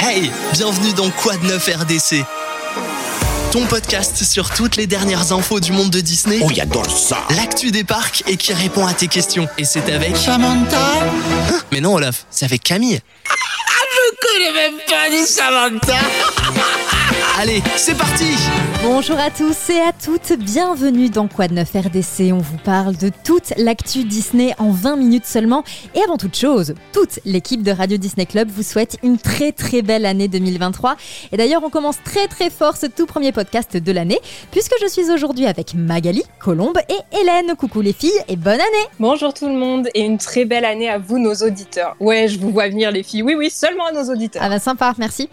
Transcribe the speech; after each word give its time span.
Hey, 0.00 0.30
bienvenue 0.52 0.92
dans 0.92 1.10
Quad 1.10 1.42
9 1.42 1.70
RDC. 1.82 2.24
Ton 3.52 3.66
podcast 3.66 4.24
sur 4.24 4.50
toutes 4.50 4.76
les 4.76 4.86
dernières 4.86 5.32
infos 5.32 5.60
du 5.60 5.72
monde 5.72 5.90
de 5.90 6.00
Disney. 6.00 6.40
Oh, 6.42 6.50
j'adore 6.54 6.90
ça 6.90 7.18
L'actu 7.36 7.70
des 7.70 7.84
parcs 7.84 8.22
et 8.26 8.36
qui 8.36 8.52
répond 8.52 8.86
à 8.86 8.94
tes 8.94 9.08
questions. 9.08 9.48
Et 9.58 9.64
c'est 9.64 9.90
avec... 9.92 10.16
Samantha 10.16 10.78
Hein? 10.78 11.60
Mais 11.72 11.80
non 11.80 11.94
Olaf, 11.94 12.26
c'est 12.30 12.44
avec 12.44 12.62
Camille. 12.62 13.00
Je 13.26 14.28
connais 14.28 14.52
même 14.52 14.78
pas 14.88 15.08
dit 15.10 15.26
Samantha 15.26 15.96
Allez, 17.38 17.62
c'est 17.76 17.96
parti 17.96 18.26
Bonjour 18.86 19.18
à 19.18 19.30
tous 19.30 19.70
et 19.70 19.80
à 19.80 19.92
toutes, 19.92 20.38
bienvenue 20.38 21.08
dans 21.08 21.26
Quad 21.26 21.52
9 21.52 21.66
RDC. 21.86 22.32
On 22.34 22.38
vous 22.38 22.58
parle 22.58 22.94
de 22.98 23.10
toute 23.24 23.54
l'actu 23.56 24.04
Disney 24.04 24.52
en 24.58 24.72
20 24.72 24.96
minutes 24.96 25.24
seulement. 25.24 25.64
Et 25.94 26.02
avant 26.02 26.18
toute 26.18 26.36
chose, 26.36 26.74
toute 26.92 27.18
l'équipe 27.24 27.62
de 27.62 27.70
Radio 27.70 27.96
Disney 27.96 28.26
Club 28.26 28.50
vous 28.50 28.62
souhaite 28.62 28.98
une 29.02 29.16
très 29.16 29.52
très 29.52 29.80
belle 29.80 30.04
année 30.04 30.28
2023. 30.28 30.96
Et 31.32 31.38
d'ailleurs, 31.38 31.62
on 31.64 31.70
commence 31.70 31.96
très 32.04 32.28
très 32.28 32.50
fort 32.50 32.76
ce 32.76 32.84
tout 32.84 33.06
premier 33.06 33.32
podcast 33.32 33.74
de 33.74 33.90
l'année, 33.92 34.18
puisque 34.50 34.74
je 34.82 34.86
suis 34.86 35.10
aujourd'hui 35.10 35.46
avec 35.46 35.72
Magali, 35.74 36.22
Colombe 36.38 36.78
et 36.90 37.18
Hélène. 37.18 37.56
Coucou 37.56 37.80
les 37.80 37.94
filles 37.94 38.12
et 38.28 38.36
bonne 38.36 38.52
année 38.52 38.86
Bonjour 39.00 39.32
tout 39.32 39.46
le 39.46 39.54
monde 39.54 39.88
et 39.94 40.02
une 40.02 40.18
très 40.18 40.44
belle 40.44 40.66
année 40.66 40.90
à 40.90 40.98
vous, 40.98 41.18
nos 41.18 41.34
auditeurs. 41.36 41.96
Ouais, 42.00 42.28
je 42.28 42.38
vous 42.38 42.50
vois 42.50 42.68
venir 42.68 42.90
les 42.90 43.02
filles. 43.02 43.22
Oui, 43.22 43.34
oui, 43.34 43.48
seulement 43.48 43.86
à 43.86 43.92
nos 43.92 44.12
auditeurs. 44.12 44.42
Ah 44.44 44.50
bah 44.50 44.58
sympa, 44.58 44.92
merci. 44.98 45.30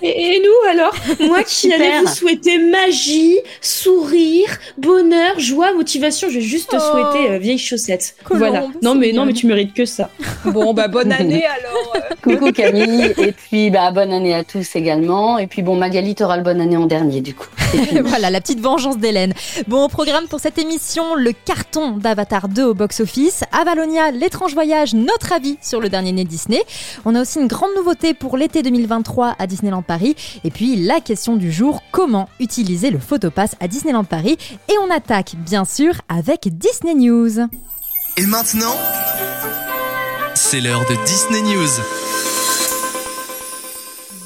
Et, 0.00 0.36
et 0.36 0.42
nous 0.42 0.70
alors? 0.70 0.94
Moi 1.28 1.42
qui 1.42 1.70
allais 1.74 2.00
vous 2.00 2.06
souhaiter 2.06 2.37
magie, 2.70 3.36
sourire, 3.60 4.58
bonheur, 4.76 5.38
joie, 5.38 5.72
motivation, 5.74 6.28
je 6.30 6.34
vais 6.34 6.40
juste 6.40 6.70
te 6.70 6.76
Oh. 6.76 6.80
souhaiter 6.80 7.30
euh, 7.30 7.38
vieilles 7.38 7.58
chaussettes. 7.58 8.14
Colombe, 8.24 8.38
voilà. 8.38 8.66
Non 8.82 8.94
mais 8.94 9.12
non 9.12 9.24
mais 9.26 9.32
tu 9.32 9.46
mérites 9.46 9.74
que 9.74 9.84
ça. 9.84 10.10
Bon, 10.44 10.72
bah 10.74 10.88
bonne 10.88 11.12
année 11.12 11.44
alors. 11.58 11.92
euh. 11.96 12.14
Coucou 12.22 12.52
Camille, 12.52 13.12
et 13.18 13.32
puis 13.32 13.70
bah, 13.70 13.90
bonne 13.90 14.12
année 14.12 14.34
à 14.34 14.44
tous 14.44 14.76
également. 14.76 15.38
Et 15.38 15.46
puis 15.46 15.62
bon, 15.62 15.76
Magali, 15.76 16.14
t'auras 16.14 16.36
le 16.36 16.42
bonne 16.42 16.60
année 16.60 16.76
en 16.76 16.86
dernier 16.86 17.20
du 17.20 17.34
coup. 17.34 17.48
Voilà, 18.04 18.30
la 18.30 18.40
petite 18.40 18.60
vengeance 18.60 18.98
d'Hélène. 18.98 19.34
Bon, 19.66 19.84
au 19.84 19.88
programme 19.88 20.26
pour 20.26 20.40
cette 20.40 20.58
émission, 20.58 21.14
le 21.14 21.32
carton 21.32 21.96
d'Avatar 21.96 22.48
2 22.48 22.64
au 22.64 22.74
box-office, 22.74 23.42
Avalonia, 23.52 24.10
l'étrange 24.10 24.54
voyage, 24.54 24.94
notre 24.94 25.32
avis 25.32 25.58
sur 25.60 25.80
le 25.80 25.88
dernier 25.88 26.12
né 26.12 26.24
Disney. 26.24 26.62
On 27.04 27.14
a 27.14 27.20
aussi 27.20 27.38
une 27.40 27.46
grande 27.46 27.70
nouveauté 27.76 28.14
pour 28.14 28.36
l'été 28.36 28.62
2023 28.62 29.36
à 29.38 29.46
Disneyland 29.46 29.82
Paris. 29.82 30.16
Et 30.44 30.50
puis, 30.50 30.76
la 30.76 31.00
question 31.00 31.36
du 31.36 31.52
jour, 31.52 31.82
comment 31.92 32.28
utiliser 32.40 32.90
le 32.90 32.98
photopass 32.98 33.54
à 33.60 33.68
Disneyland 33.68 34.04
Paris? 34.04 34.38
Et 34.68 34.74
on 34.86 34.90
attaque, 34.90 35.34
bien 35.36 35.64
sûr, 35.64 35.94
avec 36.08 36.48
Disney 36.58 36.94
News. 36.94 37.48
Et 38.16 38.26
maintenant, 38.26 38.74
c'est 40.34 40.60
l'heure 40.60 40.84
de 40.88 40.94
Disney 41.04 41.42
News. 41.42 42.27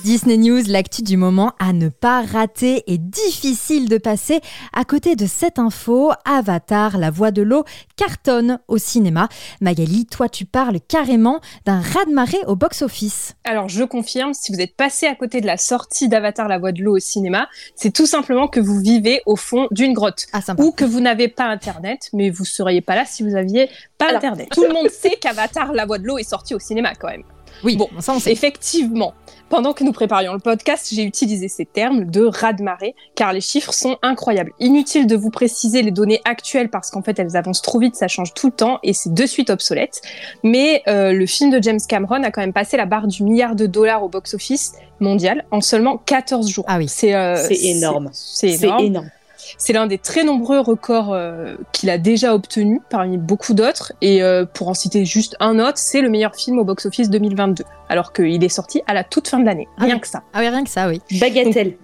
Disney 0.04 0.36
News, 0.36 0.62
l'actu 0.66 1.02
du 1.02 1.16
moment 1.16 1.52
à 1.60 1.72
ne 1.72 1.88
pas 1.88 2.22
rater 2.22 2.82
et 2.92 2.98
difficile 2.98 3.88
de 3.88 3.98
passer 3.98 4.40
à 4.72 4.84
côté 4.84 5.14
de 5.14 5.26
cette 5.26 5.60
info. 5.60 6.10
Avatar, 6.24 6.98
la 6.98 7.10
voix 7.12 7.30
de 7.30 7.40
l'eau, 7.42 7.64
cartonne 7.96 8.58
au 8.66 8.78
cinéma. 8.78 9.28
Magali, 9.60 10.06
toi 10.06 10.28
tu 10.28 10.44
parles 10.44 10.78
carrément 10.88 11.40
d'un 11.66 11.80
raz-de-marée 11.80 12.40
au 12.48 12.56
box-office. 12.56 13.34
Alors 13.44 13.68
je 13.68 13.84
confirme, 13.84 14.34
si 14.34 14.52
vous 14.52 14.60
êtes 14.60 14.74
passé 14.74 15.06
à 15.06 15.14
côté 15.14 15.40
de 15.40 15.46
la 15.46 15.56
sortie 15.56 16.08
d'Avatar 16.08 16.48
la 16.48 16.58
voix 16.58 16.72
de 16.72 16.82
l'eau 16.82 16.96
au 16.96 17.00
cinéma, 17.00 17.48
c'est 17.76 17.92
tout 17.92 18.06
simplement 18.06 18.48
que 18.48 18.58
vous 18.58 18.80
vivez 18.80 19.22
au 19.24 19.36
fond 19.36 19.68
d'une 19.70 19.92
grotte. 19.92 20.26
Ah. 20.32 20.40
Ou 20.58 20.72
que 20.72 20.84
vous 20.84 21.00
n'avez 21.00 21.28
pas 21.28 21.44
internet, 21.44 22.08
mais 22.12 22.28
vous 22.28 22.44
seriez 22.44 22.80
pas 22.80 22.96
là 22.96 23.04
si 23.06 23.22
vous 23.22 23.36
aviez 23.36 23.68
pas 23.98 24.06
Alors. 24.06 24.16
internet. 24.16 24.48
Tout 24.50 24.64
le 24.64 24.72
monde 24.74 24.90
sait 24.90 25.16
qu'Avatar 25.20 25.72
la 25.72 25.86
voix 25.86 25.98
de 25.98 26.04
l'eau 26.04 26.18
est 26.18 26.28
sorti 26.28 26.56
au 26.56 26.58
cinéma 26.58 26.94
quand 26.96 27.08
même. 27.08 27.22
Oui, 27.62 27.76
Bon, 27.76 27.88
ça 28.00 28.14
on 28.14 28.18
sait. 28.18 28.32
Effectivement, 28.32 29.14
pendant 29.52 29.74
que 29.74 29.84
nous 29.84 29.92
préparions 29.92 30.32
le 30.32 30.38
podcast, 30.38 30.88
j'ai 30.90 31.02
utilisé 31.02 31.46
ces 31.46 31.66
termes 31.66 32.06
de 32.06 32.24
raz-de-marée, 32.24 32.94
car 33.14 33.34
les 33.34 33.42
chiffres 33.42 33.74
sont 33.74 33.98
incroyables. 34.00 34.50
Inutile 34.60 35.06
de 35.06 35.14
vous 35.14 35.28
préciser 35.28 35.82
les 35.82 35.90
données 35.90 36.22
actuelles 36.24 36.70
parce 36.70 36.90
qu'en 36.90 37.02
fait 37.02 37.18
elles 37.18 37.36
avancent 37.36 37.60
trop 37.60 37.78
vite, 37.78 37.94
ça 37.94 38.08
change 38.08 38.32
tout 38.32 38.46
le 38.46 38.54
temps 38.54 38.78
et 38.82 38.94
c'est 38.94 39.12
de 39.12 39.26
suite 39.26 39.50
obsolète. 39.50 40.00
Mais 40.42 40.82
euh, 40.88 41.12
le 41.12 41.26
film 41.26 41.50
de 41.50 41.62
James 41.62 41.80
Cameron 41.86 42.22
a 42.22 42.30
quand 42.30 42.40
même 42.40 42.54
passé 42.54 42.78
la 42.78 42.86
barre 42.86 43.06
du 43.06 43.24
milliard 43.24 43.54
de 43.54 43.66
dollars 43.66 44.02
au 44.02 44.08
box-office 44.08 44.72
mondial 45.00 45.44
en 45.50 45.60
seulement 45.60 45.98
14 45.98 46.48
jours. 46.48 46.64
Ah 46.66 46.78
oui. 46.78 46.88
C'est 46.88 47.14
euh, 47.14 47.36
C'est 47.36 47.62
énorme. 47.62 48.08
C'est 48.14 48.56
C'est 48.56 48.64
énorme. 48.64 48.84
énorme. 48.86 49.10
C'est 49.58 49.72
l'un 49.72 49.86
des 49.86 49.98
très 49.98 50.24
nombreux 50.24 50.60
records 50.60 51.12
euh, 51.12 51.54
qu'il 51.72 51.90
a 51.90 51.98
déjà 51.98 52.34
obtenu 52.34 52.80
parmi 52.90 53.18
beaucoup 53.18 53.54
d'autres. 53.54 53.92
Et 54.00 54.22
euh, 54.22 54.44
pour 54.44 54.68
en 54.68 54.74
citer 54.74 55.04
juste 55.04 55.36
un 55.40 55.58
autre, 55.58 55.78
c'est 55.78 56.00
le 56.00 56.08
meilleur 56.08 56.34
film 56.34 56.58
au 56.58 56.64
box-office 56.64 57.10
2022, 57.10 57.64
alors 57.88 58.12
qu'il 58.12 58.42
est 58.42 58.48
sorti 58.48 58.82
à 58.86 58.94
la 58.94 59.04
toute 59.04 59.28
fin 59.28 59.38
de 59.38 59.44
l'année. 59.44 59.68
Ah 59.78 59.84
Rien 59.84 59.94
oui. 59.94 60.00
que 60.00 60.08
ça. 60.08 60.22
Ah 60.32 60.40
oui, 60.40 60.48
rien 60.48 60.64
que 60.64 60.70
ça, 60.70 60.88
oui. 60.88 61.00
Bagatelle. 61.20 61.76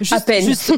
Juste- 0.00 0.12
à 0.12 0.20
peine. 0.20 0.44
juste- 0.44 0.72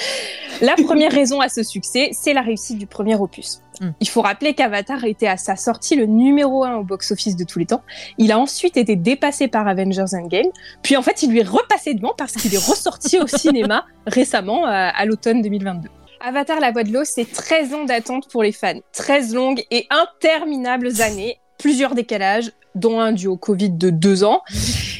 La 0.62 0.74
première 0.74 1.12
raison 1.12 1.40
à 1.40 1.48
ce 1.48 1.62
succès, 1.62 2.10
c'est 2.12 2.32
la 2.32 2.40
réussite 2.40 2.78
du 2.78 2.86
premier 2.86 3.14
opus. 3.14 3.60
Mm. 3.80 3.88
Il 4.00 4.08
faut 4.08 4.22
rappeler 4.22 4.54
qu'Avatar 4.54 5.04
était 5.04 5.26
à 5.26 5.36
sa 5.36 5.54
sortie 5.56 5.96
le 5.96 6.06
numéro 6.06 6.64
un 6.64 6.76
au 6.76 6.82
box-office 6.84 7.36
de 7.36 7.44
tous 7.44 7.58
les 7.58 7.66
temps. 7.66 7.82
Il 8.16 8.32
a 8.32 8.38
ensuite 8.38 8.76
été 8.78 8.96
dépassé 8.96 9.48
par 9.48 9.68
Avengers 9.68 10.04
Endgame. 10.14 10.46
Puis 10.82 10.96
en 10.96 11.02
fait, 11.02 11.22
il 11.22 11.30
lui 11.30 11.40
est 11.40 11.48
repassé 11.48 11.92
devant 11.94 12.14
parce 12.16 12.32
qu'il 12.32 12.54
est 12.54 12.58
ressorti 12.70 13.18
au 13.18 13.26
cinéma 13.36 13.84
récemment, 14.06 14.64
à, 14.64 14.88
à 14.88 15.04
l'automne 15.04 15.42
2022. 15.42 15.88
Avatar 16.20 16.58
la 16.60 16.70
voix 16.72 16.84
de 16.84 16.92
l'eau, 16.92 17.04
c'est 17.04 17.30
13 17.30 17.74
ans 17.74 17.84
d'attente 17.84 18.28
pour 18.30 18.42
les 18.42 18.52
fans. 18.52 18.80
13 18.92 19.34
longues 19.34 19.62
et 19.70 19.86
interminables 19.90 21.02
années, 21.02 21.36
plusieurs 21.58 21.94
décalages, 21.94 22.50
dont 22.76 23.00
un 23.00 23.12
dû 23.12 23.26
au 23.26 23.36
Covid 23.36 23.70
de 23.70 23.90
deux 23.90 24.24
ans. 24.24 24.42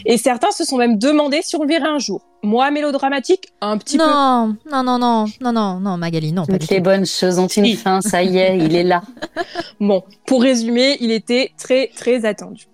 Et 0.04 0.18
certains 0.18 0.50
se 0.50 0.64
sont 0.64 0.76
même 0.76 0.98
demandé 0.98 1.40
si 1.42 1.56
on 1.56 1.62
le 1.62 1.68
verrait 1.68 1.88
un 1.88 1.98
jour. 1.98 2.22
Moi, 2.42 2.70
mélodramatique, 2.70 3.48
un 3.60 3.76
petit 3.76 3.98
peu. 3.98 4.04
Non, 4.04 4.56
non, 4.70 4.82
non, 4.84 4.98
non, 4.98 5.24
non, 5.40 5.52
non, 5.52 5.80
non, 5.80 5.96
Magali, 5.96 6.32
non, 6.32 6.46
Toutes 6.46 6.68
les 6.68 6.80
bonnes 6.80 7.06
choses 7.06 7.38
ont 7.38 7.48
une 7.48 7.76
fin, 7.76 8.00
ça 8.00 8.22
y 8.22 8.38
est, 8.38 8.56
il 8.58 8.74
est 8.74 8.84
là. 8.84 9.02
Bon, 9.80 10.04
pour 10.26 10.42
résumer, 10.42 10.96
il 11.00 11.10
était 11.10 11.52
très 11.58 11.90
très 11.94 12.24
attendu. 12.24 12.66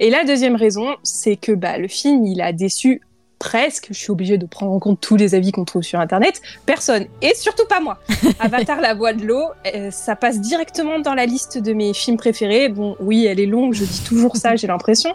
Et 0.00 0.10
la 0.10 0.24
deuxième 0.24 0.56
raison, 0.56 0.96
c'est 1.02 1.36
que 1.36 1.52
bah, 1.52 1.78
le 1.78 1.88
film, 1.88 2.24
il 2.26 2.40
a 2.40 2.52
déçu 2.52 3.02
presque, 3.38 3.88
je 3.90 3.98
suis 3.98 4.10
obligée 4.10 4.38
de 4.38 4.46
prendre 4.46 4.72
en 4.72 4.78
compte 4.78 5.00
tous 5.00 5.16
les 5.16 5.34
avis 5.34 5.52
qu'on 5.52 5.64
trouve 5.64 5.82
sur 5.82 6.00
Internet, 6.00 6.40
personne, 6.66 7.06
et 7.22 7.34
surtout 7.34 7.66
pas 7.66 7.80
moi. 7.80 7.98
Avatar, 8.40 8.80
la 8.80 8.94
voix 8.94 9.12
de 9.12 9.24
l'eau, 9.24 9.44
euh, 9.74 9.90
ça 9.90 10.16
passe 10.16 10.40
directement 10.40 10.98
dans 10.98 11.14
la 11.14 11.26
liste 11.26 11.58
de 11.58 11.72
mes 11.72 11.94
films 11.94 12.16
préférés. 12.16 12.68
Bon, 12.68 12.96
oui, 13.00 13.26
elle 13.26 13.40
est 13.40 13.46
longue, 13.46 13.74
je 13.74 13.84
dis 13.84 14.02
toujours 14.06 14.36
ça, 14.36 14.56
j'ai 14.56 14.66
l'impression. 14.66 15.10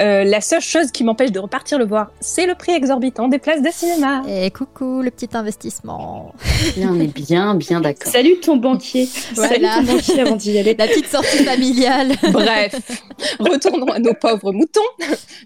Euh, 0.00 0.24
la 0.24 0.40
seule 0.40 0.60
chose 0.60 0.90
qui 0.90 1.04
m'empêche 1.04 1.32
de 1.32 1.38
repartir 1.38 1.78
le 1.78 1.86
voir, 1.86 2.10
c'est 2.20 2.46
le 2.46 2.54
prix 2.54 2.72
exorbitant 2.72 3.28
des 3.28 3.38
places 3.38 3.62
de 3.62 3.70
cinéma. 3.70 4.22
Et 4.28 4.50
coucou, 4.50 5.02
le 5.02 5.10
petit 5.10 5.28
investissement. 5.34 6.34
Bien, 6.76 6.90
on 6.92 7.00
est 7.00 7.06
bien, 7.06 7.54
bien 7.54 7.80
d'accord. 7.80 8.12
Salut 8.12 8.38
ton 8.40 8.56
banquier. 8.56 9.06
Salut 9.06 9.60
Voilà. 9.60 9.76
ton 9.76 9.94
banquier 9.94 10.20
avant 10.20 10.36
d'y 10.36 10.58
aller. 10.58 10.74
La 10.78 10.86
petite 10.86 11.08
sortie 11.08 11.44
familiale. 11.44 12.12
Bref, 12.32 12.74
retournons 13.38 13.86
à 13.92 13.98
nos 13.98 14.14
pauvres 14.14 14.52
moutons. 14.52 14.80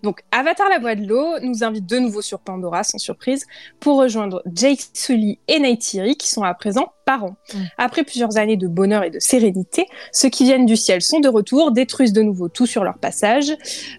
Donc, 0.03 0.21
Avatar 0.33 0.69
la 0.69 0.78
voix 0.78 0.95
de 0.95 1.07
l'eau 1.07 1.39
nous 1.43 1.62
invite 1.65 1.87
de 1.87 1.99
nouveau 2.09 2.23
sur 2.23 2.41
Pandora, 2.41 2.83
sans 2.83 2.99
surprise, 2.99 3.47
pour 3.81 3.99
rejoindre 3.99 4.43
Jake 4.53 4.81
Sully 4.95 5.39
et 5.47 5.61
Neytiri, 5.61 6.17
qui 6.17 6.29
sont 6.29 6.43
à 6.43 6.55
présent 6.55 6.93
parents. 7.05 7.37
Mm. 7.53 7.59
Après 7.77 8.03
plusieurs 8.03 8.37
années 8.39 8.57
de 8.57 8.67
bonheur 8.67 9.05
et 9.05 9.11
de 9.11 9.19
sérénité, 9.19 9.87
ceux 10.13 10.29
qui 10.29 10.45
viennent 10.45 10.67
du 10.67 10.77
ciel 10.77 11.03
sont 11.03 11.21
de 11.21 11.29
retour, 11.29 11.71
détruisent 11.73 12.13
de 12.13 12.23
nouveau 12.23 12.49
tout 12.49 12.67
sur 12.67 12.83
leur 12.83 12.99
passage. 12.99 13.55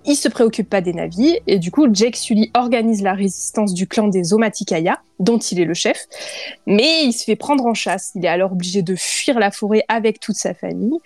Ils 0.05 0.15
se 0.15 0.27
préoccupent 0.27 0.69
pas 0.69 0.81
des 0.81 0.93
navis, 0.93 1.39
et 1.47 1.59
du 1.59 1.71
coup, 1.71 1.87
Jake 1.91 2.15
Sully 2.15 2.51
organise 2.55 3.01
la 3.01 3.13
résistance 3.13 3.73
du 3.73 3.87
clan 3.87 4.07
des 4.07 4.33
Omaticaya, 4.33 4.99
dont 5.19 5.37
il 5.37 5.59
est 5.59 5.65
le 5.65 5.73
chef. 5.73 6.07
Mais 6.65 7.03
il 7.03 7.13
se 7.13 7.23
fait 7.23 7.35
prendre 7.35 7.65
en 7.65 7.73
chasse. 7.73 8.11
Il 8.15 8.25
est 8.25 8.29
alors 8.29 8.53
obligé 8.53 8.81
de 8.81 8.95
fuir 8.95 9.39
la 9.39 9.51
forêt 9.51 9.83
avec 9.87 10.19
toute 10.19 10.35
sa 10.35 10.53
famille. 10.53 10.97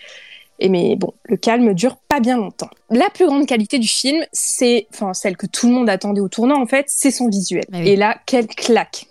Et 0.63 0.69
mais 0.69 0.95
bon, 0.95 1.13
le 1.25 1.37
calme 1.37 1.73
dure 1.73 1.97
pas 2.07 2.19
bien 2.19 2.37
longtemps. 2.37 2.69
La 2.89 3.09
plus 3.09 3.27
grande 3.27 3.45
qualité 3.45 3.77
du 3.77 3.87
film, 3.87 4.23
c'est, 4.31 4.87
enfin 4.91 5.13
celle 5.13 5.37
que 5.37 5.45
tout 5.45 5.67
le 5.67 5.73
monde 5.73 5.89
attendait 5.89 6.21
au 6.21 6.29
tournant 6.29 6.59
en 6.59 6.65
fait, 6.65 6.85
c'est 6.87 7.11
son 7.11 7.29
visuel. 7.29 7.65
Ah 7.71 7.77
oui. 7.79 7.89
Et 7.89 7.95
là, 7.95 8.17
quelle 8.25 8.47
claque 8.47 9.05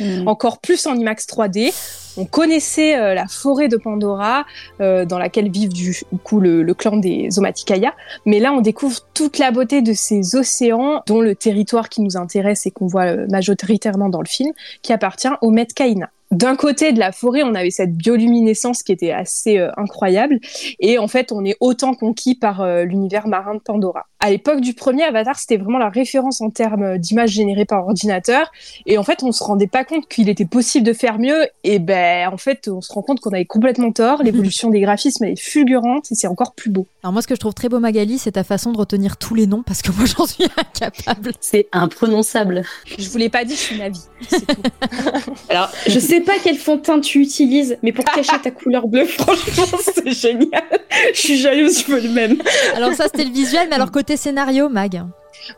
Mm. 0.00 0.28
Encore 0.28 0.58
plus 0.58 0.86
en 0.86 0.94
IMAX 0.94 1.26
3D. 1.26 1.72
On 2.16 2.26
connaissait 2.26 2.96
euh, 2.96 3.14
la 3.14 3.26
forêt 3.26 3.66
de 3.66 3.76
Pandora, 3.76 4.44
euh, 4.80 5.04
dans 5.04 5.18
laquelle 5.18 5.50
vivent 5.50 5.72
du 5.72 6.00
coup 6.22 6.38
le, 6.38 6.62
le 6.62 6.74
clan 6.74 6.96
des 6.96 7.38
Omaticaya, 7.38 7.92
mais 8.24 8.38
là 8.38 8.52
on 8.52 8.60
découvre 8.60 9.00
toute 9.14 9.38
la 9.38 9.50
beauté 9.50 9.82
de 9.82 9.92
ces 9.94 10.36
océans, 10.36 11.02
dont 11.08 11.20
le 11.20 11.34
territoire 11.34 11.88
qui 11.88 12.02
nous 12.02 12.16
intéresse 12.16 12.66
et 12.66 12.70
qu'on 12.70 12.86
voit 12.86 13.06
euh, 13.06 13.26
majoritairement 13.30 14.08
dans 14.08 14.20
le 14.20 14.28
film, 14.28 14.52
qui 14.82 14.92
appartient 14.92 15.28
au 15.40 15.50
Metcaïna. 15.50 16.10
D'un 16.34 16.56
côté 16.56 16.92
de 16.92 16.98
la 16.98 17.12
forêt, 17.12 17.44
on 17.44 17.54
avait 17.54 17.70
cette 17.70 17.96
bioluminescence 17.96 18.82
qui 18.82 18.90
était 18.90 19.12
assez 19.12 19.56
euh, 19.56 19.70
incroyable, 19.76 20.40
et 20.80 20.98
en 20.98 21.06
fait, 21.06 21.30
on 21.30 21.44
est 21.44 21.56
autant 21.60 21.94
conquis 21.94 22.34
par 22.34 22.60
euh, 22.60 22.82
l'univers 22.82 23.28
marin 23.28 23.54
de 23.54 23.60
Pandora. 23.60 24.06
À 24.24 24.30
l'époque 24.30 24.62
du 24.62 24.72
premier 24.72 25.02
Avatar, 25.02 25.38
c'était 25.38 25.58
vraiment 25.58 25.76
la 25.76 25.90
référence 25.90 26.40
en 26.40 26.48
termes 26.48 26.96
d'images 26.96 27.28
générées 27.28 27.66
par 27.66 27.84
ordinateur. 27.84 28.50
Et 28.86 28.96
en 28.96 29.02
fait, 29.02 29.22
on 29.22 29.32
se 29.32 29.44
rendait 29.44 29.66
pas 29.66 29.84
compte 29.84 30.08
qu'il 30.08 30.30
était 30.30 30.46
possible 30.46 30.86
de 30.86 30.94
faire 30.94 31.18
mieux. 31.18 31.46
Et 31.62 31.78
ben, 31.78 32.32
en 32.32 32.38
fait, 32.38 32.68
on 32.68 32.80
se 32.80 32.90
rend 32.90 33.02
compte 33.02 33.20
qu'on 33.20 33.32
avait 33.32 33.44
complètement 33.44 33.92
tort. 33.92 34.22
L'évolution 34.24 34.70
des 34.70 34.80
graphismes 34.80 35.24
est 35.24 35.38
fulgurante 35.38 36.10
et 36.10 36.14
c'est 36.14 36.26
encore 36.26 36.54
plus 36.54 36.70
beau. 36.70 36.86
Alors 37.02 37.12
moi, 37.12 37.20
ce 37.20 37.26
que 37.26 37.34
je 37.34 37.40
trouve 37.40 37.52
très 37.52 37.68
beau, 37.68 37.80
Magali, 37.80 38.16
c'est 38.16 38.32
ta 38.32 38.44
façon 38.44 38.72
de 38.72 38.78
retenir 38.78 39.18
tous 39.18 39.34
les 39.34 39.46
noms 39.46 39.62
parce 39.62 39.82
que 39.82 39.92
moi, 39.92 40.06
j'en 40.16 40.24
suis 40.24 40.44
incapable. 40.44 41.32
C'est 41.40 41.68
imprononçable. 41.72 42.62
Je 42.96 43.06
vous 43.10 43.18
l'ai 43.18 43.28
pas 43.28 43.44
dit, 43.44 43.54
je 43.54 43.60
suis 43.60 43.78
Navi. 43.78 44.00
Alors, 45.50 45.68
je 45.86 45.98
sais 45.98 46.20
pas 46.20 46.32
quel 46.42 46.56
fond 46.56 46.76
de 46.76 46.80
teint 46.80 47.00
tu 47.00 47.20
utilises, 47.20 47.76
mais 47.82 47.92
pour 47.92 48.06
cacher 48.06 48.40
ta 48.42 48.50
couleur 48.50 48.88
bleue, 48.88 49.04
franchement, 49.04 49.78
c'est 49.82 50.12
génial. 50.12 50.64
Je 51.12 51.20
suis 51.20 51.36
jalouse, 51.36 51.84
je 51.86 51.92
veux 51.92 52.00
le 52.00 52.08
même. 52.08 52.38
Alors 52.74 52.94
ça, 52.94 53.04
c'était 53.04 53.24
le 53.24 53.32
visuel, 53.32 53.66
mais 53.68 53.74
alors 53.74 53.90
côté 53.90 54.13
scénario, 54.16 54.68
Mag 54.68 55.04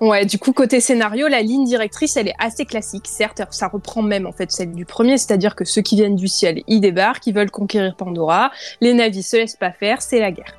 Ouais, 0.01 0.25
du 0.25 0.39
coup, 0.39 0.53
côté 0.53 0.81
scénario, 0.81 1.29
la 1.29 1.43
ligne 1.43 1.65
directrice, 1.65 2.17
elle 2.17 2.29
est 2.29 2.35
assez 2.39 2.65
classique. 2.65 3.07
Certes, 3.07 3.43
ça 3.51 3.69
reprend 3.69 4.03
même 4.03 4.27
en 4.27 4.33
fait 4.33 4.51
celle 4.51 4.73
du 4.73 4.85
premier, 4.85 5.19
c'est-à-dire 5.19 5.55
que 5.55 5.65
ceux 5.65 5.83
qui 5.83 5.97
viennent 5.97 6.17
du 6.17 6.29
ciel, 6.29 6.63
ils 6.67 6.81
débarquent, 6.81 7.27
ils 7.27 7.35
veulent 7.35 7.51
conquérir 7.51 7.95
Pandora, 7.97 8.51
les 8.81 8.95
navis 8.95 9.23
se 9.23 9.37
laissent 9.37 9.57
pas 9.57 9.73
faire, 9.73 10.03
c'est 10.03 10.19
la 10.19 10.33
guerre. 10.33 10.55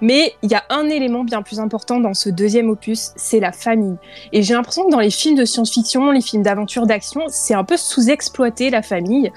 Mais 0.00 0.34
il 0.42 0.50
y 0.50 0.54
a 0.54 0.64
un 0.70 0.88
élément 0.88 1.24
bien 1.24 1.42
plus 1.42 1.60
important 1.60 2.00
dans 2.00 2.14
ce 2.14 2.28
deuxième 2.28 2.70
opus, 2.70 3.12
c'est 3.16 3.40
la 3.40 3.52
famille. 3.52 3.96
Et 4.32 4.42
j'ai 4.42 4.54
l'impression 4.54 4.84
que 4.86 4.90
dans 4.90 5.00
les 5.00 5.10
films 5.10 5.36
de 5.36 5.44
science-fiction, 5.44 6.10
les 6.10 6.20
films 6.20 6.42
d'aventure, 6.42 6.86
d'action, 6.86 7.22
c'est 7.28 7.54
un 7.54 7.64
peu 7.64 7.76
sous-exploité 7.76 8.70
la 8.70 8.82
famille. 8.82 9.32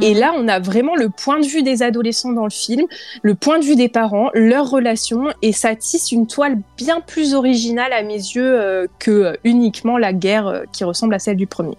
Et 0.00 0.14
là, 0.14 0.32
on 0.36 0.48
a 0.48 0.58
vraiment 0.58 0.96
le 0.96 1.10
point 1.10 1.40
de 1.40 1.46
vue 1.46 1.62
des 1.62 1.82
adolescents 1.82 2.32
dans 2.32 2.44
le 2.44 2.50
film, 2.50 2.86
le 3.22 3.34
point 3.34 3.58
de 3.58 3.64
vue 3.64 3.76
des 3.76 3.88
parents, 3.88 4.30
leurs 4.34 4.70
relations, 4.70 5.26
et 5.42 5.52
ça 5.52 5.74
tisse 5.74 6.12
une 6.12 6.26
toile 6.26 6.58
bien 6.76 7.00
plus 7.00 7.34
originale 7.34 7.92
à 7.92 8.02
mes 8.02 8.14
yeux 8.14 8.60
euh, 8.60 8.86
que 8.98 9.10
euh, 9.10 9.36
uniquement 9.44 9.98
la 9.98 10.12
guerre 10.12 10.46
euh, 10.46 10.64
qui 10.72 10.84
ressemble 10.84 11.14
à 11.14 11.18
celle 11.18 11.36
du 11.36 11.46
premier. 11.46 11.76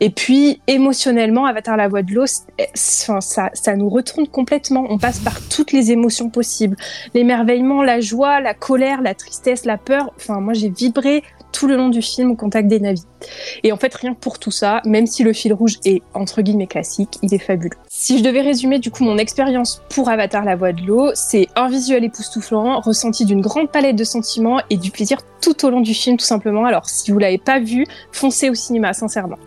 Et 0.00 0.10
puis, 0.10 0.60
émotionnellement, 0.66 1.46
Avatar 1.46 1.76
la 1.76 1.88
voix 1.88 2.02
de 2.02 2.12
l'eau, 2.12 2.24
enfin, 2.60 3.20
ça, 3.20 3.50
ça 3.54 3.76
nous 3.76 3.88
retourne 3.88 4.26
complètement. 4.26 4.86
On 4.90 4.98
passe 4.98 5.20
par 5.20 5.40
toutes 5.48 5.72
les 5.72 5.90
émotions 5.90 6.28
possibles. 6.28 6.76
L'émerveillement, 7.14 7.82
la 7.82 8.00
joie, 8.00 8.40
la 8.40 8.54
colère, 8.54 9.00
la 9.00 9.14
tristesse, 9.14 9.64
la 9.64 9.78
peur. 9.78 10.12
Enfin, 10.16 10.40
moi, 10.40 10.52
j'ai 10.52 10.68
vibré 10.68 11.22
tout 11.56 11.66
le 11.66 11.76
long 11.76 11.88
du 11.88 12.02
film 12.02 12.32
au 12.32 12.36
contact 12.36 12.68
des 12.68 12.80
navis. 12.80 13.04
Et 13.62 13.72
en 13.72 13.78
fait, 13.78 13.94
rien 13.94 14.12
que 14.12 14.20
pour 14.20 14.38
tout 14.38 14.50
ça, 14.50 14.82
même 14.84 15.06
si 15.06 15.24
le 15.24 15.32
fil 15.32 15.54
rouge 15.54 15.78
est 15.86 16.02
entre 16.12 16.42
guillemets 16.42 16.66
classique, 16.66 17.18
il 17.22 17.32
est 17.32 17.38
fabuleux. 17.38 17.78
Si 17.88 18.18
je 18.18 18.22
devais 18.22 18.42
résumer 18.42 18.78
du 18.78 18.90
coup 18.90 19.04
mon 19.04 19.16
expérience 19.16 19.80
pour 19.88 20.10
Avatar 20.10 20.44
la 20.44 20.54
voix 20.54 20.72
de 20.72 20.82
l'eau, 20.82 21.12
c'est 21.14 21.48
un 21.56 21.68
visuel 21.68 22.04
époustouflant, 22.04 22.80
ressenti 22.80 23.24
d'une 23.24 23.40
grande 23.40 23.70
palette 23.70 23.96
de 23.96 24.04
sentiments 24.04 24.60
et 24.68 24.76
du 24.76 24.90
plaisir 24.90 25.18
tout 25.40 25.64
au 25.64 25.70
long 25.70 25.80
du 25.80 25.94
film 25.94 26.18
tout 26.18 26.26
simplement. 26.26 26.66
Alors 26.66 26.90
si 26.90 27.10
vous 27.10 27.18
l'avez 27.18 27.38
pas 27.38 27.58
vu, 27.58 27.86
foncez 28.12 28.50
au 28.50 28.54
cinéma 28.54 28.92
sincèrement. 28.92 29.38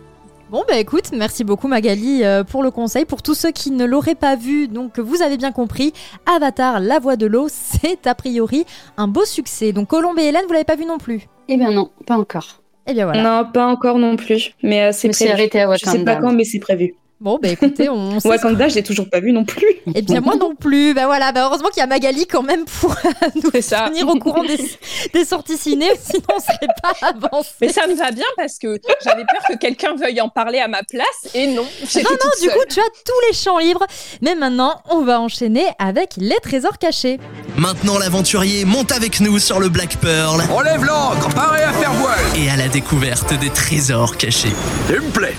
Bon 0.50 0.64
bah 0.66 0.78
écoute, 0.78 1.12
merci 1.12 1.44
beaucoup 1.44 1.68
Magali 1.68 2.24
euh, 2.24 2.42
pour 2.42 2.64
le 2.64 2.72
conseil. 2.72 3.04
Pour 3.04 3.22
tous 3.22 3.34
ceux 3.34 3.52
qui 3.52 3.70
ne 3.70 3.84
l'auraient 3.84 4.16
pas 4.16 4.34
vu, 4.34 4.66
donc 4.66 4.98
vous 4.98 5.22
avez 5.22 5.36
bien 5.36 5.52
compris, 5.52 5.92
Avatar, 6.26 6.80
la 6.80 6.98
voix 6.98 7.14
de 7.14 7.26
l'eau, 7.26 7.46
c'est 7.48 8.04
a 8.08 8.16
priori 8.16 8.66
un 8.96 9.06
beau 9.06 9.24
succès. 9.24 9.70
Donc 9.70 9.86
Colombe 9.86 10.18
et 10.18 10.24
Hélène, 10.24 10.42
vous 10.48 10.52
l'avez 10.52 10.64
pas 10.64 10.74
vu 10.74 10.86
non 10.86 10.98
plus? 10.98 11.28
Eh 11.52 11.56
bien 11.56 11.72
non, 11.72 11.90
pas 12.06 12.16
encore. 12.16 12.62
Eh 12.86 12.94
bien 12.94 13.04
voilà. 13.04 13.22
Non, 13.22 13.50
pas 13.50 13.66
encore 13.66 13.98
non 13.98 14.14
plus, 14.14 14.54
mais 14.62 14.84
euh, 14.84 14.92
c'est 14.92 15.08
prévu. 15.08 15.32
arrêtée 15.32 15.60
à 15.60 15.74
Je 15.74 15.84
sais 15.84 16.04
pas 16.04 16.16
quand, 16.16 16.32
mais 16.32 16.44
c'est 16.44 16.60
prévu. 16.60 16.94
Bon 17.20 17.38
bah 17.42 17.48
écoutez, 17.48 17.90
on 17.90 18.16
Wakanda, 18.24 18.68
je 18.68 18.76
l'ai 18.76 18.82
toujours 18.82 19.08
pas 19.10 19.20
vu 19.20 19.32
non 19.32 19.44
plus. 19.44 19.66
Eh 19.94 20.00
bien 20.02 20.20
moi 20.22 20.36
non 20.36 20.54
plus. 20.54 20.94
Bah 20.94 21.04
voilà, 21.06 21.32
bah 21.32 21.44
heureusement 21.46 21.68
qu'il 21.68 21.80
y 21.80 21.82
a 21.82 21.86
Magali 21.86 22.26
quand 22.26 22.42
même 22.42 22.64
pour 22.64 22.94
nous 23.34 23.50
C'est 23.52 23.60
ça. 23.60 23.88
tenir 23.88 24.08
au 24.08 24.16
courant 24.18 24.42
des, 24.42 24.56
des 25.12 25.24
sorties 25.26 25.58
ciné, 25.58 25.86
sinon 26.00 26.22
on 26.34 26.40
serait 26.40 26.66
pas 26.82 26.94
avancé. 27.08 27.50
Mais 27.60 27.72
ça 27.72 27.86
me 27.86 27.94
va 27.94 28.10
bien 28.10 28.24
parce 28.36 28.58
que 28.58 28.78
j'avais 29.04 29.24
peur 29.24 29.42
que 29.50 29.56
quelqu'un 29.56 29.94
veuille 29.96 30.20
en 30.22 30.28
parler 30.30 30.60
à 30.60 30.68
ma 30.68 30.82
place 30.82 31.34
et 31.34 31.46
non. 31.48 31.56
Non, 31.56 31.62
non, 31.62 32.30
du 32.40 32.46
seule. 32.46 32.52
coup, 32.52 32.64
tu 32.70 32.80
as 32.80 32.84
tous 33.04 33.28
les 33.28 33.34
champs 33.34 33.58
libres. 33.58 33.84
Mais 34.22 34.34
maintenant, 34.34 34.80
on 34.90 35.02
va 35.02 35.20
enchaîner 35.20 35.66
avec 35.78 36.14
les 36.16 36.38
trésors 36.42 36.78
cachés. 36.78 37.18
Maintenant, 37.56 37.98
l'aventurier 37.98 38.64
monte 38.64 38.92
avec 38.92 39.20
nous 39.20 39.38
sur 39.38 39.60
le 39.60 39.68
Black 39.68 39.96
Pearl 39.96 40.40
Relève 40.50 40.84
l'ancre, 40.84 41.28
paré 41.34 41.62
à 41.64 41.72
faire 41.72 41.92
voile. 41.92 42.18
et 42.38 42.48
à 42.48 42.56
la 42.56 42.68
découverte 42.68 43.38
des 43.38 43.50
trésors 43.50 44.16
cachés. 44.16 44.52
Il 44.88 45.00
me 45.02 45.10
plaît. 45.10 45.34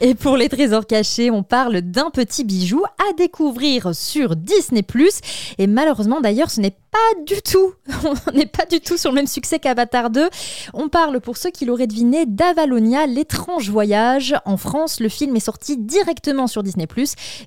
Et 0.00 0.14
pour 0.14 0.36
les 0.36 0.48
trésors 0.48 0.86
cachés, 0.86 1.30
on 1.30 1.42
parle 1.42 1.80
d'un 1.80 2.10
petit 2.10 2.44
bijou 2.44 2.82
à 2.84 3.12
découvrir 3.16 3.94
sur 3.94 4.36
Disney+. 4.36 4.84
Et 5.58 5.66
malheureusement, 5.66 6.20
d'ailleurs, 6.20 6.50
ce 6.50 6.60
n'est 6.60 6.76
pas 6.94 7.22
du 7.24 7.42
tout, 7.42 7.72
on 8.28 8.32
n'est 8.32 8.46
pas 8.46 8.66
du 8.66 8.78
tout 8.78 8.96
sur 8.96 9.10
le 9.10 9.16
même 9.16 9.26
succès 9.26 9.58
qu'Avatar 9.58 10.10
2. 10.10 10.28
On 10.74 10.88
parle, 10.88 11.20
pour 11.20 11.36
ceux 11.36 11.50
qui 11.50 11.64
l'auraient 11.64 11.88
deviné, 11.88 12.24
d'Avalonia, 12.24 13.08
l'étrange 13.08 13.68
voyage. 13.68 14.36
En 14.44 14.56
France, 14.56 15.00
le 15.00 15.08
film 15.08 15.34
est 15.34 15.40
sorti 15.40 15.76
directement 15.76 16.46
sur 16.46 16.62
Disney+, 16.62 16.86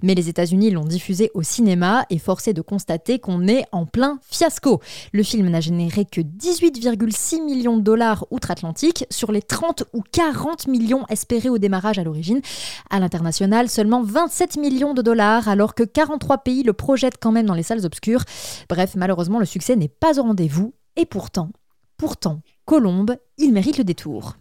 mais 0.04 0.16
les 0.16 0.28
États-Unis 0.28 0.72
l'ont 0.72 0.84
diffusé 0.84 1.32
au 1.34 1.44
cinéma 1.44 2.06
et 2.10 2.20
forcé 2.20 2.52
de 2.52 2.62
constater 2.62 3.20
qu'on 3.20 3.48
est 3.48 3.64
en 3.72 3.86
plein 3.86 4.20
fiasco. 4.30 4.82
Le 5.14 5.24
film 5.24 5.48
n'a 5.48 5.62
généré 5.62 6.04
que 6.04 6.20
18,6 6.20 7.42
millions 7.42 7.78
de 7.78 7.84
dollars 7.84 8.26
outre-Atlantique 8.32 9.06
sur 9.10 9.32
les 9.32 9.42
30 9.42 9.86
ou 9.94 10.04
40 10.12 10.68
millions 10.68 11.06
espérés 11.10 11.50
au 11.50 11.58
démarrage 11.58 12.00
à 12.00 12.04
l'origine. 12.04 12.42
À 12.90 13.00
l'international, 13.00 13.70
seulement 13.70 14.04
27 14.04 14.58
millions 14.58 14.94
de 14.94 15.02
dollars, 15.02 15.48
alors 15.48 15.74
que 15.74 15.84
43 15.84 16.40
pays 16.40 16.64
le 16.64 16.74
projettent 16.74 17.18
quand 17.18 17.32
même 17.32 17.46
dans 17.46 17.54
les 17.54 17.64
salles 17.64 17.86
obscures. 17.86 18.24
Bref, 18.68 18.92
malheureusement, 18.96 19.37
le 19.40 19.46
succès 19.46 19.76
n'est 19.76 19.88
pas 19.88 20.20
au 20.20 20.24
rendez-vous. 20.24 20.74
Et 20.96 21.06
pourtant, 21.06 21.50
pourtant, 21.98 22.42
Colombe, 22.66 23.16
il 23.38 23.54
mérite 23.54 23.78
le 23.78 23.84
détour. 23.84 24.36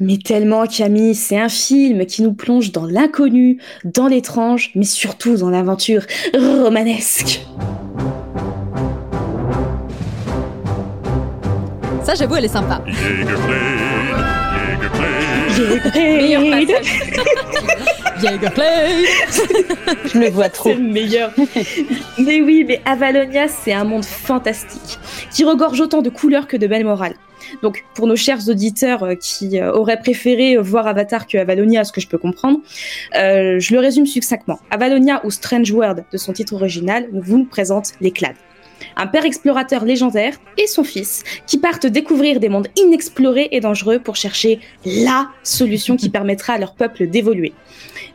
Mais 0.00 0.18
tellement, 0.18 0.66
Camille, 0.66 1.14
c'est 1.14 1.38
un 1.38 1.48
film 1.48 2.06
qui 2.06 2.22
nous 2.22 2.32
plonge 2.32 2.72
dans 2.72 2.86
l'inconnu, 2.86 3.60
dans 3.84 4.06
l'étrange, 4.06 4.70
mais 4.74 4.84
surtout 4.84 5.36
dans 5.36 5.50
l'aventure 5.50 6.04
romanesque. 6.34 7.46
Ça, 12.02 12.14
j'avoue, 12.14 12.36
elle 12.36 12.46
est 12.46 12.48
sympa. 12.48 12.82
Je 20.12 20.18
le 20.18 20.30
vois 20.30 20.48
trop. 20.48 20.70
C'est 20.70 20.76
le 20.76 20.82
meilleur. 20.82 21.32
mais 22.18 22.40
oui, 22.40 22.64
mais 22.66 22.80
Avalonia, 22.84 23.48
c'est 23.48 23.72
un 23.72 23.84
monde 23.84 24.04
fantastique 24.04 24.98
qui 25.30 25.44
regorge 25.44 25.80
autant 25.80 26.02
de 26.02 26.10
couleurs 26.10 26.46
que 26.46 26.56
de 26.56 26.66
belles 26.66 26.84
morales. 26.84 27.14
Donc, 27.62 27.84
pour 27.94 28.06
nos 28.06 28.16
chers 28.16 28.48
auditeurs 28.48 29.02
euh, 29.02 29.14
qui 29.14 29.58
euh, 29.58 29.72
auraient 29.72 29.98
préféré 29.98 30.56
voir 30.56 30.86
Avatar 30.86 31.26
que 31.26 31.38
Avalonia, 31.38 31.84
ce 31.84 31.92
que 31.92 32.00
je 32.00 32.06
peux 32.06 32.18
comprendre, 32.18 32.60
euh, 33.16 33.58
je 33.58 33.72
le 33.72 33.80
résume 33.80 34.06
succinctement. 34.06 34.58
Avalonia 34.70 35.20
ou 35.24 35.30
Strange 35.30 35.70
World 35.70 36.04
de 36.12 36.18
son 36.18 36.32
titre 36.32 36.54
original 36.54 37.08
vous 37.12 37.38
nous 37.38 37.44
présente 37.46 37.92
les 38.00 38.10
clades. 38.10 38.36
Un 38.96 39.06
père 39.06 39.24
explorateur 39.24 39.84
légendaire 39.84 40.36
et 40.58 40.66
son 40.66 40.84
fils 40.84 41.22
qui 41.46 41.58
partent 41.58 41.86
découvrir 41.86 42.40
des 42.40 42.48
mondes 42.48 42.68
inexplorés 42.76 43.48
et 43.52 43.60
dangereux 43.60 43.98
pour 43.98 44.16
chercher 44.16 44.60
LA 44.84 45.28
solution 45.42 45.96
qui 45.96 46.08
permettra 46.08 46.54
à 46.54 46.58
leur 46.58 46.74
peuple 46.74 47.06
d'évoluer. 47.06 47.52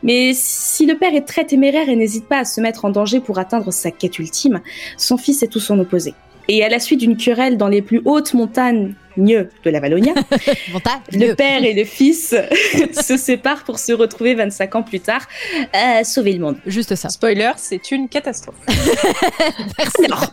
Mais 0.02 0.32
si 0.34 0.86
le 0.86 0.96
père 0.96 1.14
est 1.14 1.26
très 1.26 1.44
téméraire 1.44 1.88
et 1.88 1.96
n'hésite 1.96 2.26
pas 2.26 2.40
à 2.40 2.44
se 2.44 2.60
mettre 2.60 2.84
en 2.84 2.90
danger 2.90 3.20
pour 3.20 3.38
atteindre 3.38 3.72
sa 3.72 3.90
quête 3.90 4.18
ultime, 4.18 4.60
son 4.96 5.16
fils 5.16 5.42
est 5.42 5.48
tout 5.48 5.60
son 5.60 5.78
opposé. 5.78 6.14
Et 6.48 6.64
à 6.64 6.68
la 6.68 6.78
suite 6.78 7.00
d'une 7.00 7.16
querelle 7.16 7.56
dans 7.56 7.68
les 7.68 7.82
plus 7.82 8.02
hautes 8.04 8.34
montagnes 8.34 8.94
de 9.16 9.70
la 9.70 9.80
Valonia, 9.80 10.14
le 11.12 11.34
père 11.34 11.64
et 11.64 11.74
le 11.74 11.84
fils 11.84 12.34
se 12.92 13.16
séparent 13.16 13.64
pour 13.64 13.78
se 13.78 13.92
retrouver 13.92 14.34
25 14.34 14.74
ans 14.76 14.82
plus 14.82 15.00
tard 15.00 15.26
à 15.72 16.04
sauver 16.04 16.32
le 16.32 16.40
monde. 16.40 16.56
Juste 16.66 16.94
ça. 16.94 17.08
Spoiler, 17.08 17.52
c'est 17.56 17.90
une 17.90 18.08
catastrophe. 18.08 18.56
Alors, 20.04 20.32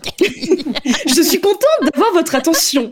je 1.07 1.21
suis 1.21 1.39
contente 1.39 1.61
d'avoir 1.81 2.11
votre 2.13 2.35
attention, 2.35 2.91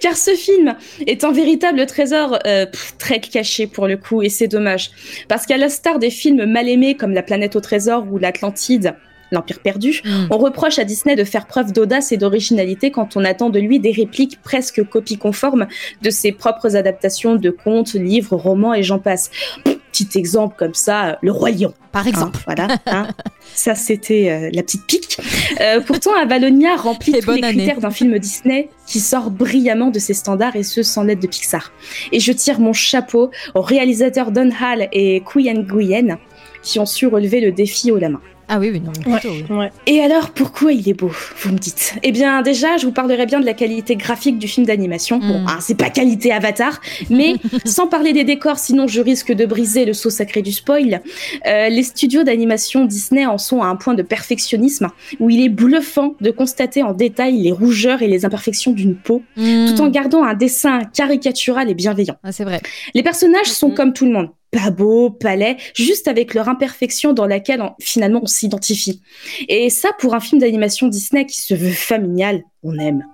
car 0.00 0.16
ce 0.16 0.32
film 0.32 0.74
est 1.06 1.24
un 1.24 1.32
véritable 1.32 1.86
trésor 1.86 2.38
euh, 2.46 2.66
pff, 2.66 2.96
très 2.98 3.20
caché 3.20 3.66
pour 3.66 3.86
le 3.86 3.96
coup, 3.96 4.22
et 4.22 4.28
c'est 4.28 4.48
dommage, 4.48 4.90
parce 5.28 5.46
qu'à 5.46 5.56
la 5.56 5.68
star 5.68 5.98
des 5.98 6.10
films 6.10 6.44
mal 6.46 6.68
aimés 6.68 6.96
comme 6.96 7.12
La 7.12 7.22
planète 7.22 7.56
au 7.56 7.60
trésor 7.60 8.06
ou 8.10 8.18
L'Atlantide, 8.18 8.94
L'Empire 9.32 9.60
perdu, 9.60 10.02
Mm. 10.04 10.28
on 10.30 10.38
reproche 10.38 10.78
à 10.78 10.84
Disney 10.84 11.16
de 11.16 11.24
faire 11.24 11.46
preuve 11.46 11.72
d'audace 11.72 12.12
et 12.12 12.16
d'originalité 12.16 12.90
quand 12.90 13.16
on 13.16 13.24
attend 13.24 13.50
de 13.50 13.58
lui 13.58 13.80
des 13.80 13.92
répliques 13.92 14.40
presque 14.42 14.82
copies 14.88 15.18
conformes 15.18 15.66
de 16.02 16.10
ses 16.10 16.32
propres 16.32 16.76
adaptations 16.76 17.36
de 17.36 17.50
contes, 17.50 17.94
livres, 17.94 18.36
romans 18.36 18.74
et 18.74 18.82
j'en 18.82 18.98
passe. 18.98 19.30
Petit 19.64 20.18
exemple 20.18 20.56
comme 20.58 20.74
ça, 20.74 21.06
euh, 21.06 21.14
Le 21.22 21.32
Roi 21.32 21.50
Lion. 21.50 21.72
Par 21.90 22.06
exemple. 22.06 22.40
Hein, 22.46 22.54
voilà. 22.54 22.76
hein. 22.86 23.08
Ça, 23.54 23.74
c'était 23.74 24.28
euh, 24.30 24.50
la 24.52 24.62
petite 24.62 24.84
pique. 24.86 25.18
Euh, 25.60 25.80
pourtant, 25.80 26.10
Avalonia 26.14 26.76
remplit 26.76 27.16
Et 27.16 27.20
tous 27.20 27.30
les 27.32 27.42
année. 27.42 27.56
critères 27.56 27.80
d'un 27.80 27.90
film 27.90 28.18
Disney 28.18 28.68
qui 28.86 29.00
sort 29.00 29.30
brillamment 29.30 29.90
de 29.90 29.98
ses 29.98 30.12
standards 30.12 30.54
et 30.56 30.62
ce 30.62 30.82
sans 30.82 31.02
l'aide 31.02 31.20
de 31.20 31.26
Pixar. 31.26 31.72
Et 32.12 32.20
je 32.20 32.32
tire 32.32 32.60
mon 32.60 32.74
chapeau 32.74 33.30
aux 33.54 33.62
réalisateurs 33.62 34.30
Don 34.32 34.50
Hall 34.50 34.88
et 34.92 35.22
Quyen 35.24 35.62
Nguyen 35.62 36.18
qui 36.62 36.78
ont 36.78 36.86
su 36.86 37.06
relever 37.06 37.40
le 37.40 37.52
défi 37.52 37.90
haut 37.90 37.98
la 37.98 38.08
main. 38.08 38.20
Ah 38.48 38.60
oui, 38.60 38.70
oui, 38.72 38.80
non, 38.80 38.92
plutôt. 38.92 39.34
oui. 39.34 39.44
Ouais. 39.50 39.72
Et 39.86 40.00
alors, 40.00 40.30
pourquoi 40.30 40.70
il 40.72 40.88
est 40.88 40.94
beau, 40.94 41.10
vous 41.38 41.50
me 41.52 41.58
dites? 41.58 41.96
Eh 42.04 42.12
bien, 42.12 42.42
déjà, 42.42 42.76
je 42.76 42.86
vous 42.86 42.92
parlerai 42.92 43.26
bien 43.26 43.40
de 43.40 43.44
la 43.44 43.54
qualité 43.54 43.96
graphique 43.96 44.38
du 44.38 44.46
film 44.46 44.64
d'animation. 44.64 45.18
Bon, 45.18 45.40
Mm. 45.40 45.46
hein, 45.48 45.58
c'est 45.60 45.74
pas 45.76 45.90
qualité 45.90 46.30
Avatar, 46.30 46.80
mais 47.10 47.34
sans 47.64 47.88
parler 47.88 48.12
des 48.12 48.22
décors, 48.22 48.60
sinon 48.60 48.86
je 48.86 49.00
risque 49.00 49.32
de 49.32 49.46
briser 49.46 49.84
le 49.84 49.92
saut 49.94 50.10
sacré 50.10 50.42
du 50.42 50.52
spoil. 50.52 51.02
euh, 51.48 51.68
les 51.70 51.82
studios 51.82 52.22
d'animation 52.22 52.84
Disney 52.84 53.26
en 53.26 53.36
sont 53.36 53.62
à 53.62 53.66
un 53.66 53.74
point 53.74 53.94
de 53.94 54.02
perfectionnisme 54.02 54.90
où 55.18 55.28
il 55.28 55.42
est 55.42 55.48
bluffant 55.48 56.14
de 56.20 56.30
constater 56.30 56.84
en 56.84 56.92
détail 56.92 57.38
les 57.42 57.50
rougeurs 57.50 58.02
et 58.02 58.06
les 58.06 58.24
imperfections 58.24 58.70
d'une 58.70 58.94
peau, 58.94 59.22
Hmm. 59.36 59.74
tout 59.74 59.80
en 59.82 59.88
gardant 59.88 60.22
un 60.22 60.34
dessin 60.34 60.82
caricatural 60.94 61.68
et 61.68 61.74
bienveillant. 61.74 62.14
Ah, 62.22 62.30
c'est 62.30 62.44
vrai. 62.44 62.60
Les 62.94 63.02
personnages 63.02 63.46
sont 63.46 63.70
Mhm. 63.70 63.74
comme 63.74 63.92
tout 63.92 64.04
le 64.04 64.12
monde. 64.12 64.28
Pas 64.52 64.70
beaux, 64.70 65.10
pas 65.10 65.36
laids, 65.36 65.56
juste 65.74 66.08
avec 66.08 66.32
leur 66.34 66.48
imperfection 66.48 67.12
dans 67.12 67.26
laquelle 67.26 67.60
on- 67.60 67.74
finalement 67.80 68.20
on 68.22 68.26
s'identifie. 68.26 69.02
Et 69.48 69.70
ça, 69.70 69.90
pour 69.98 70.14
un 70.14 70.20
film 70.20 70.40
d'animation 70.40 70.86
Disney 70.88 71.26
qui 71.26 71.40
se 71.40 71.54
veut 71.54 71.70
familial, 71.72 72.42
on 72.62 72.78
aime. 72.78 73.04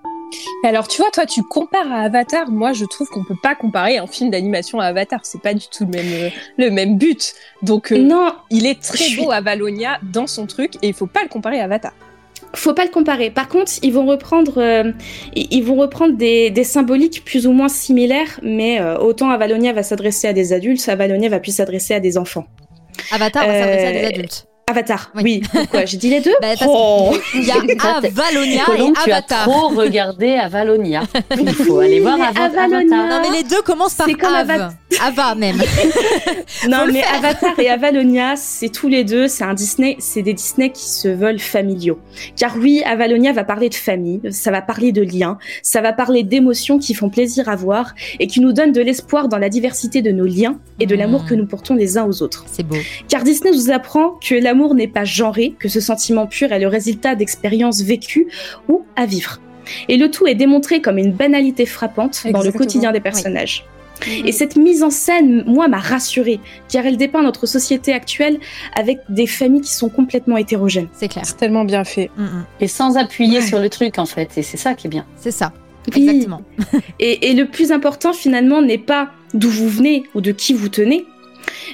Alors, 0.64 0.88
tu 0.88 0.96
vois, 1.02 1.10
toi, 1.10 1.26
tu 1.26 1.42
compares 1.42 1.90
à 1.92 2.00
Avatar. 2.02 2.50
Moi, 2.50 2.72
je 2.72 2.86
trouve 2.86 3.06
qu'on 3.08 3.22
peut 3.24 3.36
pas 3.42 3.54
comparer 3.54 3.98
un 3.98 4.06
film 4.06 4.30
d'animation 4.30 4.80
à 4.80 4.86
Avatar. 4.86 5.20
C'est 5.24 5.42
pas 5.42 5.52
du 5.52 5.66
tout 5.68 5.84
le 5.84 5.90
même, 5.90 6.12
euh, 6.12 6.30
le 6.56 6.70
même 6.70 6.96
but. 6.96 7.34
Donc, 7.62 7.92
euh, 7.92 7.98
Non, 7.98 8.32
il 8.50 8.64
est 8.66 8.80
très 8.80 8.96
suis- 9.04 9.22
beau 9.22 9.30
à 9.30 9.42
Valonia 9.42 9.98
dans 10.12 10.26
son 10.26 10.46
truc 10.46 10.76
et 10.80 10.88
il 10.88 10.94
faut 10.94 11.06
pas 11.06 11.22
le 11.22 11.28
comparer 11.28 11.60
à 11.60 11.64
Avatar. 11.64 11.92
Faut 12.54 12.74
pas 12.74 12.84
le 12.84 12.90
comparer. 12.90 13.30
Par 13.30 13.48
contre, 13.48 13.72
ils 13.82 13.92
vont 13.92 14.06
reprendre, 14.06 14.58
euh, 14.58 14.92
ils 15.34 15.62
vont 15.62 15.76
reprendre 15.76 16.14
des, 16.16 16.50
des 16.50 16.64
symboliques 16.64 17.24
plus 17.24 17.46
ou 17.46 17.52
moins 17.52 17.68
similaires, 17.68 18.38
mais 18.42 18.80
euh, 18.80 18.98
autant 18.98 19.30
Avalonia 19.30 19.72
va 19.72 19.82
s'adresser 19.82 20.28
à 20.28 20.32
des 20.32 20.52
adultes, 20.52 20.86
Avalonia 20.88 21.28
va 21.28 21.40
plus 21.40 21.54
s'adresser 21.54 21.94
à 21.94 22.00
des 22.00 22.18
enfants. 22.18 22.46
Avatar, 23.10 23.46
va 23.46 23.52
s'adresser 23.58 23.86
à 23.86 23.92
des 23.92 23.98
Euh, 24.04 24.08
adultes. 24.08 24.46
Avatar, 24.72 25.10
Oui. 25.16 25.22
oui. 25.24 25.42
Pourquoi 25.52 25.84
J'ai 25.84 25.96
dit 25.98 26.10
les 26.10 26.20
deux 26.20 26.34
Bah, 26.42 26.48
Oh. 26.66 27.14
Il 27.34 27.44
y 27.44 27.50
a 27.50 27.56
Avalonia 27.96 28.64
Colombe, 28.64 28.94
et 29.00 29.04
tu 29.04 29.10
as 29.10 29.16
Avatar. 29.16 29.44
trop 29.44 29.68
regardé 29.68 30.34
Avalonia. 30.34 31.02
Il 31.38 31.52
faut 31.54 31.78
aller 31.80 32.00
voir 32.00 32.16
Avalonia- 32.18 32.94
Avatar. 32.94 33.08
Non, 33.08 33.20
mais 33.30 33.36
les 33.38 33.44
deux 33.44 33.62
commencent 33.62 33.94
par 33.94 34.06
C'est 34.06 34.14
comme 34.14 34.34
Av. 34.34 34.50
Ava- 34.50 34.72
Ava 35.02 35.34
même. 35.36 35.56
Non, 36.68 36.86
mais 36.86 37.00
faire. 37.02 37.14
Avatar 37.16 37.58
et 37.58 37.68
Avalonia, 37.68 38.34
c'est 38.36 38.68
tous 38.68 38.88
les 38.88 39.04
deux, 39.04 39.28
c'est 39.28 39.44
un 39.44 39.54
Disney, 39.54 39.96
c'est 39.98 40.22
des 40.22 40.34
Disney 40.34 40.70
qui 40.70 40.88
se 40.88 41.08
veulent 41.08 41.38
familiaux. 41.40 41.98
Car 42.36 42.56
oui, 42.58 42.82
Avalonia 42.84 43.32
va 43.32 43.44
parler 43.44 43.68
de 43.68 43.74
famille, 43.74 44.20
ça 44.30 44.50
va 44.50 44.62
parler 44.62 44.92
de 44.92 45.02
liens, 45.02 45.38
ça 45.62 45.80
va 45.80 45.92
parler 45.92 46.22
d'émotions 46.22 46.78
qui 46.78 46.94
font 46.94 47.08
plaisir 47.10 47.48
à 47.48 47.56
voir 47.56 47.94
et 48.20 48.26
qui 48.26 48.40
nous 48.40 48.52
donnent 48.52 48.72
de 48.72 48.80
l'espoir 48.80 49.28
dans 49.28 49.38
la 49.38 49.48
diversité 49.48 50.02
de 50.02 50.10
nos 50.10 50.26
liens 50.26 50.58
et 50.80 50.86
de 50.86 50.94
l'amour 50.94 51.24
que 51.26 51.34
nous 51.34 51.46
portons 51.46 51.74
les 51.74 51.98
uns 51.98 52.04
aux 52.04 52.22
autres. 52.22 52.44
C'est 52.50 52.62
beau. 52.62 52.76
Car 53.08 53.22
Disney 53.24 53.50
nous 53.52 53.70
apprend 53.70 54.10
que 54.26 54.34
l'amour 54.34 54.61
n'est 54.74 54.88
pas 54.88 55.04
genré, 55.04 55.54
que 55.58 55.68
ce 55.68 55.80
sentiment 55.80 56.26
pur 56.26 56.52
est 56.52 56.58
le 56.60 56.68
résultat 56.68 57.14
d'expériences 57.14 57.82
vécues 57.82 58.28
ou 58.68 58.84
à 58.96 59.06
vivre. 59.06 59.40
Et 59.88 59.96
le 59.96 60.10
tout 60.10 60.26
est 60.26 60.34
démontré 60.34 60.80
comme 60.80 60.98
une 60.98 61.12
banalité 61.12 61.66
frappante 61.66 62.22
dans 62.32 62.42
le 62.42 62.50
quotidien 62.52 62.92
des 62.92 63.00
personnages. 63.00 63.64
Et 64.24 64.32
cette 64.32 64.56
mise 64.56 64.82
en 64.82 64.90
scène, 64.90 65.44
moi, 65.46 65.68
m'a 65.68 65.78
rassurée, 65.78 66.40
car 66.68 66.84
elle 66.84 66.96
dépeint 66.96 67.22
notre 67.22 67.46
société 67.46 67.92
actuelle 67.92 68.40
avec 68.74 68.98
des 69.08 69.28
familles 69.28 69.60
qui 69.60 69.72
sont 69.72 69.88
complètement 69.88 70.36
hétérogènes. 70.36 70.88
C'est 70.92 71.06
clair. 71.06 71.24
C'est 71.24 71.36
tellement 71.36 71.64
bien 71.64 71.84
fait. 71.84 72.10
Mm, 72.16 72.22
mm. 72.24 72.44
Et 72.60 72.66
sans 72.66 72.96
appuyer 72.96 73.38
Ouais. 73.38 73.46
sur 73.46 73.60
le 73.60 73.68
truc, 73.68 73.98
en 73.98 74.06
fait. 74.06 74.30
Et 74.36 74.42
c'est 74.42 74.56
ça 74.56 74.74
qui 74.74 74.88
est 74.88 74.90
bien. 74.90 75.06
C'est 75.16 75.30
ça. 75.30 75.52
Oui. 75.94 76.02
Exactement. 76.02 76.42
Et, 76.98 77.30
et 77.30 77.34
le 77.34 77.46
plus 77.46 77.70
important, 77.70 78.12
finalement, 78.12 78.60
n'est 78.60 78.78
pas 78.78 79.10
d'où 79.34 79.48
vous 79.50 79.68
venez 79.68 80.02
ou 80.16 80.20
de 80.20 80.32
qui 80.32 80.52
vous 80.52 80.68
tenez, 80.68 81.04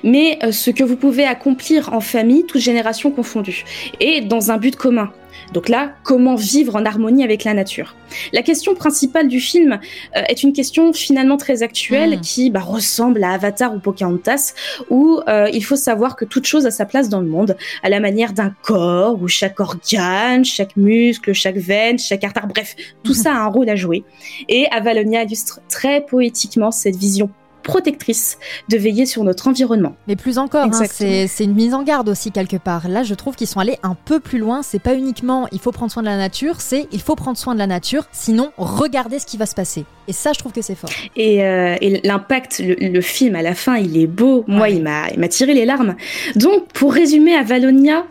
mais 0.02 0.38
euh, 0.42 0.52
ce 0.52 0.70
que 0.70 0.84
vous 0.84 0.96
pouvez 0.96 1.24
accomplir 1.24 1.92
en 1.92 2.00
famille, 2.00 2.44
toutes 2.44 2.60
générations 2.60 3.10
confondues, 3.10 3.64
et 4.00 4.20
dans 4.20 4.50
un 4.50 4.58
but 4.58 4.76
commun. 4.76 5.10
Donc 5.52 5.68
là, 5.70 5.92
comment 6.02 6.34
vivre 6.34 6.76
en 6.76 6.84
harmonie 6.84 7.24
avec 7.24 7.44
la 7.44 7.54
nature? 7.54 7.94
La 8.32 8.42
question 8.42 8.74
principale 8.74 9.28
du 9.28 9.40
film 9.40 9.78
euh, 10.16 10.22
est 10.28 10.42
une 10.42 10.52
question 10.52 10.92
finalement 10.92 11.38
très 11.38 11.62
actuelle 11.62 12.18
Mm. 12.18 12.20
qui 12.20 12.50
bah, 12.50 12.60
ressemble 12.60 13.22
à 13.24 13.32
Avatar 13.32 13.74
ou 13.74 13.78
Pocahontas, 13.78 14.54
où 14.90 15.20
euh, 15.28 15.48
il 15.52 15.64
faut 15.64 15.76
savoir 15.76 16.16
que 16.16 16.24
toute 16.24 16.46
chose 16.46 16.66
a 16.66 16.70
sa 16.70 16.84
place 16.84 17.08
dans 17.08 17.20
le 17.20 17.28
monde, 17.28 17.56
à 17.82 17.88
la 17.88 18.00
manière 18.00 18.32
d'un 18.32 18.54
corps, 18.62 19.20
où 19.20 19.28
chaque 19.28 19.60
organe, 19.60 20.44
chaque 20.44 20.76
muscle, 20.76 21.32
chaque 21.32 21.56
veine, 21.56 21.98
chaque 21.98 22.24
artère, 22.24 22.46
bref, 22.46 22.76
tout 23.02 23.14
ça 23.22 23.32
a 23.32 23.38
un 23.38 23.48
rôle 23.48 23.68
à 23.68 23.76
jouer. 23.76 24.04
Et 24.48 24.66
Avalonia 24.70 25.24
illustre 25.24 25.60
très 25.68 26.04
poétiquement 26.04 26.70
cette 26.70 26.96
vision 26.96 27.30
protectrice 27.68 28.38
de 28.70 28.76
veiller 28.78 29.06
sur 29.06 29.22
notre 29.24 29.46
environnement. 29.46 29.94
Mais 30.08 30.16
plus 30.16 30.38
encore, 30.38 30.64
hein, 30.72 30.84
c'est 30.90 31.44
une 31.44 31.54
mise 31.54 31.74
en 31.74 31.82
garde 31.82 32.08
aussi 32.08 32.32
quelque 32.32 32.56
part. 32.56 32.88
Là, 32.88 33.02
je 33.02 33.14
trouve 33.14 33.36
qu'ils 33.36 33.46
sont 33.46 33.60
allés 33.60 33.76
un 33.82 33.94
peu 33.94 34.18
plus 34.20 34.38
loin. 34.38 34.62
C'est 34.62 34.78
pas 34.78 34.94
uniquement 34.94 35.46
il 35.52 35.60
faut 35.60 35.70
prendre 35.70 35.92
soin 35.92 36.02
de 36.02 36.08
la 36.08 36.16
nature, 36.16 36.60
c'est 36.60 36.88
il 36.92 37.00
faut 37.00 37.14
prendre 37.14 37.36
soin 37.36 37.54
de 37.54 37.58
la 37.58 37.66
nature, 37.66 38.04
sinon 38.10 38.50
regardez 38.56 39.18
ce 39.18 39.26
qui 39.26 39.36
va 39.36 39.46
se 39.46 39.54
passer. 39.54 39.84
Et 40.08 40.12
ça, 40.12 40.32
je 40.32 40.38
trouve 40.38 40.52
que 40.52 40.62
c'est 40.62 40.74
fort. 40.74 40.88
Et, 41.16 41.44
euh, 41.44 41.76
et 41.82 42.00
l'impact, 42.06 42.60
le, 42.64 42.74
le 42.88 43.00
film 43.02 43.36
à 43.36 43.42
la 43.42 43.54
fin, 43.54 43.76
il 43.76 43.96
est 43.98 44.06
beau. 44.06 44.44
Moi, 44.46 44.62
Ouais. 44.62 44.74
il 44.74 44.82
m'a, 44.82 45.28
tiré 45.28 45.52
les 45.52 45.66
larmes. 45.66 45.94
Donc, 46.36 46.72
pour 46.72 46.92
résumer, 46.94 47.34
Avalonia, 47.34 48.04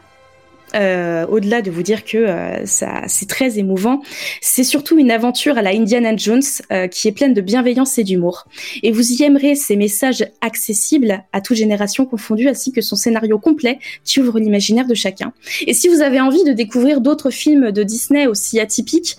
euh, 0.78 1.26
au-delà 1.28 1.62
de 1.62 1.70
vous 1.70 1.84
dire 1.84 2.06
que 2.06 2.18
euh, 2.18 2.66
ça, 2.66 3.02
c'est 3.08 3.28
très 3.28 3.60
émouvant, 3.60 4.02
c'est 4.42 4.64
surtout 4.64 4.98
une 4.98 5.12
aventure 5.12 5.58
à 5.58 5.62
la 5.62 5.72
Indiana 5.72 6.16
Jones 6.16 6.42
euh, 6.72 6.88
qui 6.88 7.08
est 7.08 7.12
pleine 7.12 7.34
de 7.34 7.42
bienveillance 7.42 7.98
et 7.98 8.04
d'humour. 8.04 8.46
Et 8.84 8.92
vous 8.92 9.12
y 9.12 9.24
aimerez 9.24 9.56
ces 9.56 9.76
messages 9.76 10.26
accessibles 10.42 11.24
à 11.34 11.42
toute 11.42 11.58
génération 11.58 12.06
confondue, 12.06 12.48
ainsi 12.48 12.72
que 12.72 12.82
son 12.82 12.96
scénario 12.96 13.38
complet 13.40 13.80
qui 14.04 14.20
ouvre 14.22 14.40
l'imaginaire 14.40 14.88
de 14.88 14.96
chacun. 14.96 15.34
Et 15.66 15.74
si 15.74 15.88
vous 15.90 16.02
avez 16.02 16.22
envie 16.22 16.44
de 16.46 16.54
découvrir 16.54 17.02
d'autres 17.02 17.30
films 17.30 17.72
de 17.72 17.84
Disney 17.84 18.28
aussi 18.28 18.60
atypiques, 18.60 19.18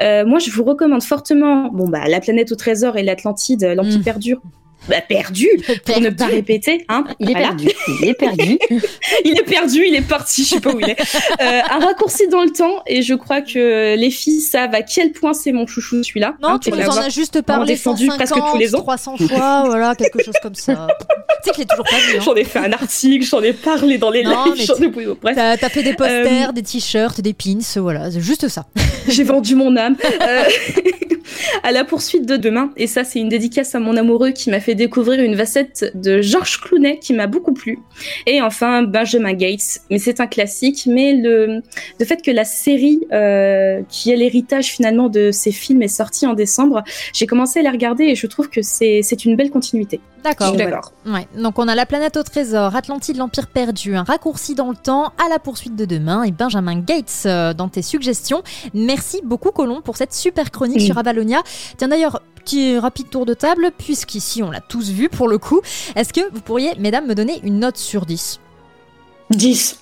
moi 0.00 0.38
je 0.38 0.50
vous 0.50 0.64
recommande 0.64 1.02
fortement, 1.02 1.70
bon 1.70 1.88
bah, 1.88 2.08
La 2.08 2.20
planète 2.20 2.50
au 2.52 2.56
trésor 2.56 2.96
et 2.96 3.02
l'Atlantide, 3.02 3.62
l'Empire 3.76 3.90
Mm. 3.98 4.02
perdu. 4.02 4.36
Bah, 4.88 5.00
perdu, 5.06 5.46
pour 5.84 6.00
ne 6.00 6.08
pas 6.10 6.26
répéter. 6.26 6.84
Hein. 6.88 7.04
Il 7.20 7.28
est 7.28 7.32
Voilà. 7.32 7.48
perdu. 7.48 7.68
Il 8.02 8.08
est 8.08 8.14
perdu. 8.14 8.58
Il 9.24 9.38
est 9.38 9.42
perdu, 9.44 9.84
il 9.86 9.94
est 9.94 10.00
parti, 10.06 10.42
je 10.44 10.48
sais 10.54 10.60
pas 10.60 10.72
où 10.74 10.80
il 10.80 10.88
est. 10.88 10.98
Euh, 11.40 11.60
un 11.70 11.78
raccourci 11.80 12.26
dans 12.28 12.42
le 12.42 12.50
temps, 12.50 12.82
et 12.86 13.02
je 13.02 13.14
crois 13.14 13.42
que 13.42 13.94
les 13.96 14.10
filles 14.10 14.40
savent 14.40 14.74
à 14.74 14.82
quel 14.82 15.12
point 15.12 15.34
c'est 15.34 15.52
mon 15.52 15.66
chouchou 15.66 16.02
celui-là. 16.02 16.34
Non, 16.42 16.48
hein, 16.50 16.58
tu 16.58 16.70
pour 16.70 16.78
nous 16.78 16.86
en 16.86 16.96
as 16.96 17.08
juste 17.10 17.42
parlé 17.42 17.74
défendu 17.74 18.06
150, 18.06 18.16
presque 18.18 18.52
tous 18.52 18.58
les 18.58 18.74
ans. 18.74 18.78
300 18.80 19.16
fois, 19.18 19.64
voilà, 19.66 19.94
quelque 19.94 20.22
chose 20.24 20.34
comme 20.42 20.54
ça. 20.54 20.88
tu 21.44 21.50
sais 21.52 21.58
l'ai 21.58 21.66
toujours 21.66 21.84
pas 21.84 21.98
vu. 21.98 22.16
hein. 22.18 22.22
J'en 22.24 22.34
ai 22.34 22.44
fait 22.44 22.58
un 22.60 22.72
article, 22.72 23.24
j'en 23.26 23.42
ai 23.42 23.52
parlé 23.52 23.98
dans 23.98 24.10
les 24.10 24.22
Non, 24.22 24.44
lives, 24.54 24.64
j'en 24.66 24.74
tu- 24.76 24.84
ai... 24.84 24.88
Bref, 24.88 25.36
T'as 25.36 25.56
t'as 25.58 25.68
fait 25.68 25.82
des 25.82 25.92
posters, 25.94 26.48
Euh, 26.48 26.52
des 26.52 26.62
t-shirts, 26.62 27.20
des 27.20 27.34
pins, 27.34 27.58
voilà, 27.76 28.10
c'est 28.10 28.20
juste 28.20 28.48
ça. 28.48 28.64
j'ai 29.08 29.24
vendu 29.24 29.54
mon 29.54 29.76
âme. 29.76 29.96
Euh, 30.22 30.42
à 31.62 31.72
la 31.72 31.84
poursuite 31.84 32.26
de 32.26 32.36
demain, 32.36 32.70
et 32.76 32.86
ça 32.86 33.04
c'est 33.04 33.18
une 33.18 33.28
dédicace 33.28 33.74
à 33.74 33.80
mon 33.80 33.96
amoureux 33.96 34.30
qui 34.30 34.50
m'a 34.50 34.60
fait 34.60 34.69
découvrir 34.74 35.22
une 35.22 35.36
facette 35.36 35.90
de 35.94 36.20
Georges 36.22 36.60
Clooney 36.60 36.98
qui 36.98 37.12
m'a 37.12 37.26
beaucoup 37.26 37.52
plu. 37.52 37.78
Et 38.26 38.40
enfin 38.40 38.82
Benjamin 38.82 39.32
Gates, 39.32 39.80
mais 39.90 39.98
c'est 39.98 40.20
un 40.20 40.26
classique, 40.26 40.84
mais 40.86 41.14
le, 41.14 41.62
le 41.98 42.04
fait 42.04 42.22
que 42.22 42.30
la 42.30 42.44
série 42.44 43.00
euh, 43.12 43.82
qui 43.88 44.10
est 44.10 44.16
l'héritage 44.16 44.66
finalement 44.66 45.08
de 45.08 45.30
ces 45.30 45.52
films 45.52 45.82
est 45.82 45.88
sortie 45.88 46.26
en 46.26 46.34
décembre, 46.34 46.82
j'ai 47.12 47.26
commencé 47.26 47.60
à 47.60 47.62
les 47.62 47.70
regarder 47.70 48.04
et 48.04 48.14
je 48.14 48.26
trouve 48.26 48.48
que 48.48 48.62
c'est 48.62 49.00
c'est 49.02 49.24
une 49.24 49.36
belle 49.36 49.50
continuité. 49.50 50.00
D'accord. 50.22 50.52
D'accord. 50.54 50.92
Ouais. 51.06 51.26
Donc 51.40 51.58
on 51.58 51.66
a 51.66 51.74
la 51.74 51.86
planète 51.86 52.16
au 52.18 52.22
trésor, 52.22 52.76
Atlantide, 52.76 53.16
l'Empire 53.16 53.46
perdu, 53.46 53.96
un 53.96 54.02
raccourci 54.02 54.54
dans 54.54 54.68
le 54.68 54.76
temps, 54.76 55.12
à 55.24 55.28
la 55.30 55.38
poursuite 55.38 55.76
de 55.76 55.86
demain 55.86 56.24
et 56.24 56.30
Benjamin 56.30 56.78
Gates 56.80 57.22
euh, 57.24 57.54
dans 57.54 57.68
tes 57.68 57.80
suggestions. 57.82 58.42
Merci 58.74 59.20
beaucoup 59.24 59.50
Colomb 59.50 59.80
pour 59.80 59.96
cette 59.96 60.12
super 60.12 60.50
chronique 60.50 60.76
Oui. 60.78 60.86
sur 60.86 60.98
Avalonia. 60.98 61.42
Tiens 61.78 61.88
d'ailleurs, 61.88 62.20
petit 62.50 62.78
rapide 62.78 63.10
tour 63.10 63.26
de 63.26 63.34
table, 63.34 63.70
puisqu'ici 63.78 64.42
on 64.42 64.50
l'a 64.50 64.60
tous 64.60 64.90
vu 64.90 65.08
pour 65.08 65.28
le 65.28 65.38
coup. 65.38 65.60
Est-ce 65.94 66.12
que 66.12 66.20
vous 66.32 66.40
pourriez, 66.40 66.74
mesdames, 66.78 67.06
me 67.06 67.14
donner 67.14 67.40
une 67.44 67.60
note 67.60 67.76
sur 67.76 68.06
10 68.06 68.40
10 69.30 69.78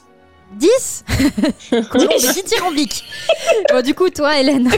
10 0.56 1.04
Colomb, 1.90 2.08
mais 2.10 2.32
dithyrambique. 2.32 3.04
Bon, 3.70 3.82
du 3.82 3.94
coup, 3.94 4.10
toi, 4.10 4.38
Hélène. 4.38 4.70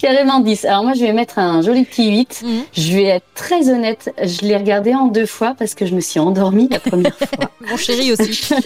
Carrément 0.00 0.40
10. 0.40 0.64
Alors 0.64 0.82
moi, 0.82 0.94
je 0.94 1.00
vais 1.00 1.12
mettre 1.12 1.38
un 1.38 1.60
joli 1.60 1.84
petit 1.84 2.10
8. 2.10 2.42
Mhm. 2.42 2.62
Je 2.72 2.92
vais 2.96 3.04
être 3.04 3.26
très 3.34 3.68
honnête. 3.70 4.14
Je 4.22 4.46
l'ai 4.46 4.56
regardé 4.56 4.94
en 4.94 5.06
deux 5.08 5.26
fois 5.26 5.54
parce 5.58 5.74
que 5.74 5.84
je 5.84 5.94
me 5.94 6.00
suis 6.00 6.18
endormie 6.18 6.68
la 6.70 6.80
première 6.80 7.14
fois. 7.18 7.50
Mon 7.68 7.76
chéri 7.76 8.12
aussi. 8.12 8.48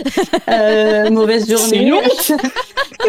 Euh, 0.48 1.10
mauvaise 1.10 1.48
journée. 1.48 1.90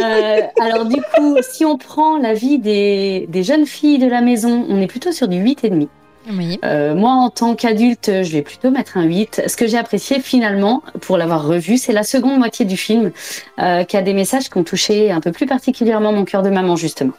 Euh, 0.02 0.42
alors 0.60 0.86
du 0.86 0.98
coup, 0.98 1.38
si 1.42 1.64
on 1.64 1.78
prend 1.78 2.18
la 2.18 2.34
vie 2.34 2.60
des, 2.60 3.28
des 3.30 3.44
jeunes 3.44 3.66
filles 3.66 3.98
de 3.98 4.08
la 4.08 4.20
maison, 4.20 4.66
on 4.68 4.82
est 4.82 4.88
plutôt 4.88 5.14
sur 5.14 5.30
du 5.30 5.38
8,5. 5.38 5.88
Oui. 6.32 6.60
Euh, 6.66 6.96
moi, 6.96 7.12
en 7.12 7.30
tant 7.30 7.56
qu'adulte, 7.56 8.24
je 8.24 8.32
vais 8.32 8.42
plutôt 8.42 8.72
mettre 8.72 8.98
un 8.98 9.04
8. 9.04 9.44
Ce 9.48 9.56
que 9.56 9.68
j'ai 9.68 9.78
apprécié 9.78 10.20
finalement, 10.20 10.84
pour 11.02 11.18
l'avoir 11.18 11.46
revu, 11.46 11.78
c'est 11.78 11.94
la 11.94 12.04
seconde 12.04 12.38
moitié 12.38 12.66
du 12.66 12.78
film, 12.78 13.12
euh, 13.60 13.84
qui 13.84 13.96
a 13.96 14.02
des 14.02 14.14
messages 14.14 14.50
qui 14.50 14.58
ont 14.58 14.64
touché 14.64 15.12
un 15.12 15.22
peu 15.22 15.32
plus 15.32 15.46
particulièrement 15.46 16.12
mon 16.12 16.26
cœur 16.26 16.42
de 16.42 16.50
maman, 16.50 16.76
justement. 16.76 17.14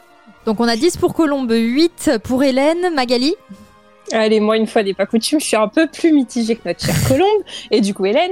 Donc 0.47 0.61
on 0.61 0.67
a 0.69 0.77
10 0.77 0.95
pour 0.95 1.13
Colombe, 1.13 1.51
8 1.51 2.19
pour 2.23 2.41
Hélène, 2.41 2.93
Magali. 2.95 3.35
Allez, 4.13 4.39
moi, 4.39 4.55
une 4.55 4.65
fois 4.65 4.81
n'est 4.81 4.93
pas 4.93 5.05
coutume, 5.05 5.41
je 5.41 5.45
suis 5.45 5.57
un 5.57 5.67
peu 5.67 5.87
plus 5.87 6.13
mitigée 6.13 6.55
que 6.55 6.69
notre 6.69 6.85
chère 6.85 6.95
Colombe. 7.05 7.43
Et 7.69 7.81
du 7.81 7.93
coup, 7.93 8.05
Hélène, 8.05 8.31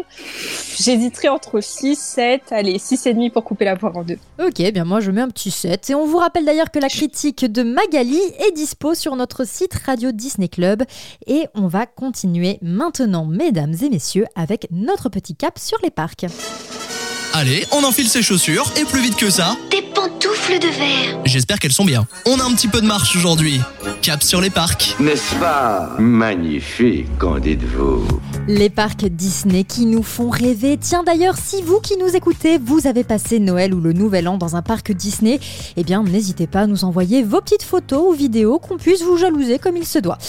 j'hésiterai 0.79 1.27
entre 1.27 1.59
6, 1.59 1.97
7, 1.97 2.41
allez, 2.51 2.79
6 2.79 3.07
et 3.07 3.13
demi 3.13 3.29
pour 3.29 3.43
couper 3.43 3.65
la 3.65 3.75
poire 3.75 3.97
en 3.97 4.03
deux. 4.03 4.17
Ok, 4.39 4.61
bien 4.71 4.85
moi 4.85 5.01
je 5.01 5.11
mets 5.11 5.19
un 5.19 5.27
petit 5.27 5.51
7. 5.51 5.89
Et 5.89 5.95
on 5.95 6.05
vous 6.05 6.15
rappelle 6.15 6.45
d'ailleurs 6.45 6.71
que 6.71 6.79
la 6.79 6.87
critique 6.87 7.51
de 7.51 7.63
Magali 7.63 8.21
est 8.47 8.53
dispo 8.53 8.93
sur 8.93 9.17
notre 9.17 9.45
site 9.45 9.73
Radio 9.85 10.13
Disney 10.13 10.47
Club. 10.47 10.83
Et 11.27 11.47
on 11.53 11.67
va 11.67 11.85
continuer 11.85 12.59
maintenant, 12.61 13.25
mesdames 13.25 13.75
et 13.81 13.89
messieurs, 13.89 14.25
avec 14.35 14.67
notre 14.71 15.09
petit 15.09 15.35
cap 15.35 15.59
sur 15.59 15.79
les 15.83 15.91
parcs. 15.91 16.27
Allez, 17.37 17.65
on 17.73 17.83
enfile 17.83 18.07
ses 18.07 18.21
chaussures 18.21 18.71
et 18.79 18.85
plus 18.85 19.01
vite 19.01 19.17
que 19.17 19.29
ça, 19.29 19.57
Des 19.69 19.81
pantoufles 19.81 20.57
de 20.57 20.67
verre. 20.69 21.19
j'espère 21.25 21.59
qu'elles 21.59 21.73
sont 21.73 21.83
bien. 21.83 22.07
On 22.25 22.39
a 22.39 22.43
un 22.45 22.53
petit 22.53 22.69
peu 22.69 22.79
de 22.79 22.85
marche 22.85 23.13
aujourd'hui. 23.17 23.59
Cap 24.01 24.23
sur 24.23 24.39
les 24.39 24.49
parcs. 24.49 24.95
N'est-ce 25.01 25.35
pas 25.35 25.95
magnifique, 25.99 27.07
qu'en 27.17 27.37
dites-vous? 27.39 28.07
Les 28.47 28.69
parcs 28.69 29.03
Disney 29.05 29.65
qui 29.65 29.85
nous 29.85 30.03
font 30.03 30.29
rêver. 30.29 30.77
Tiens 30.79 31.03
d'ailleurs, 31.03 31.35
si 31.43 31.61
vous 31.61 31.81
qui 31.81 31.97
nous 31.97 32.15
écoutez, 32.15 32.57
vous 32.57 32.87
avez 32.87 33.03
passé 33.03 33.39
Noël 33.39 33.73
ou 33.73 33.81
le 33.81 33.91
Nouvel 33.91 34.29
An 34.29 34.37
dans 34.37 34.55
un 34.55 34.61
parc 34.61 34.93
Disney, 34.93 35.39
eh 35.75 35.83
bien 35.83 36.03
n'hésitez 36.03 36.47
pas 36.47 36.61
à 36.61 36.67
nous 36.67 36.85
envoyer 36.85 37.21
vos 37.21 37.41
petites 37.41 37.63
photos 37.63 38.03
ou 38.07 38.11
vidéos 38.13 38.59
qu'on 38.59 38.77
puisse 38.77 39.01
vous 39.01 39.17
jalouser 39.17 39.59
comme 39.59 39.75
il 39.75 39.85
se 39.85 39.99
doit. 39.99 40.19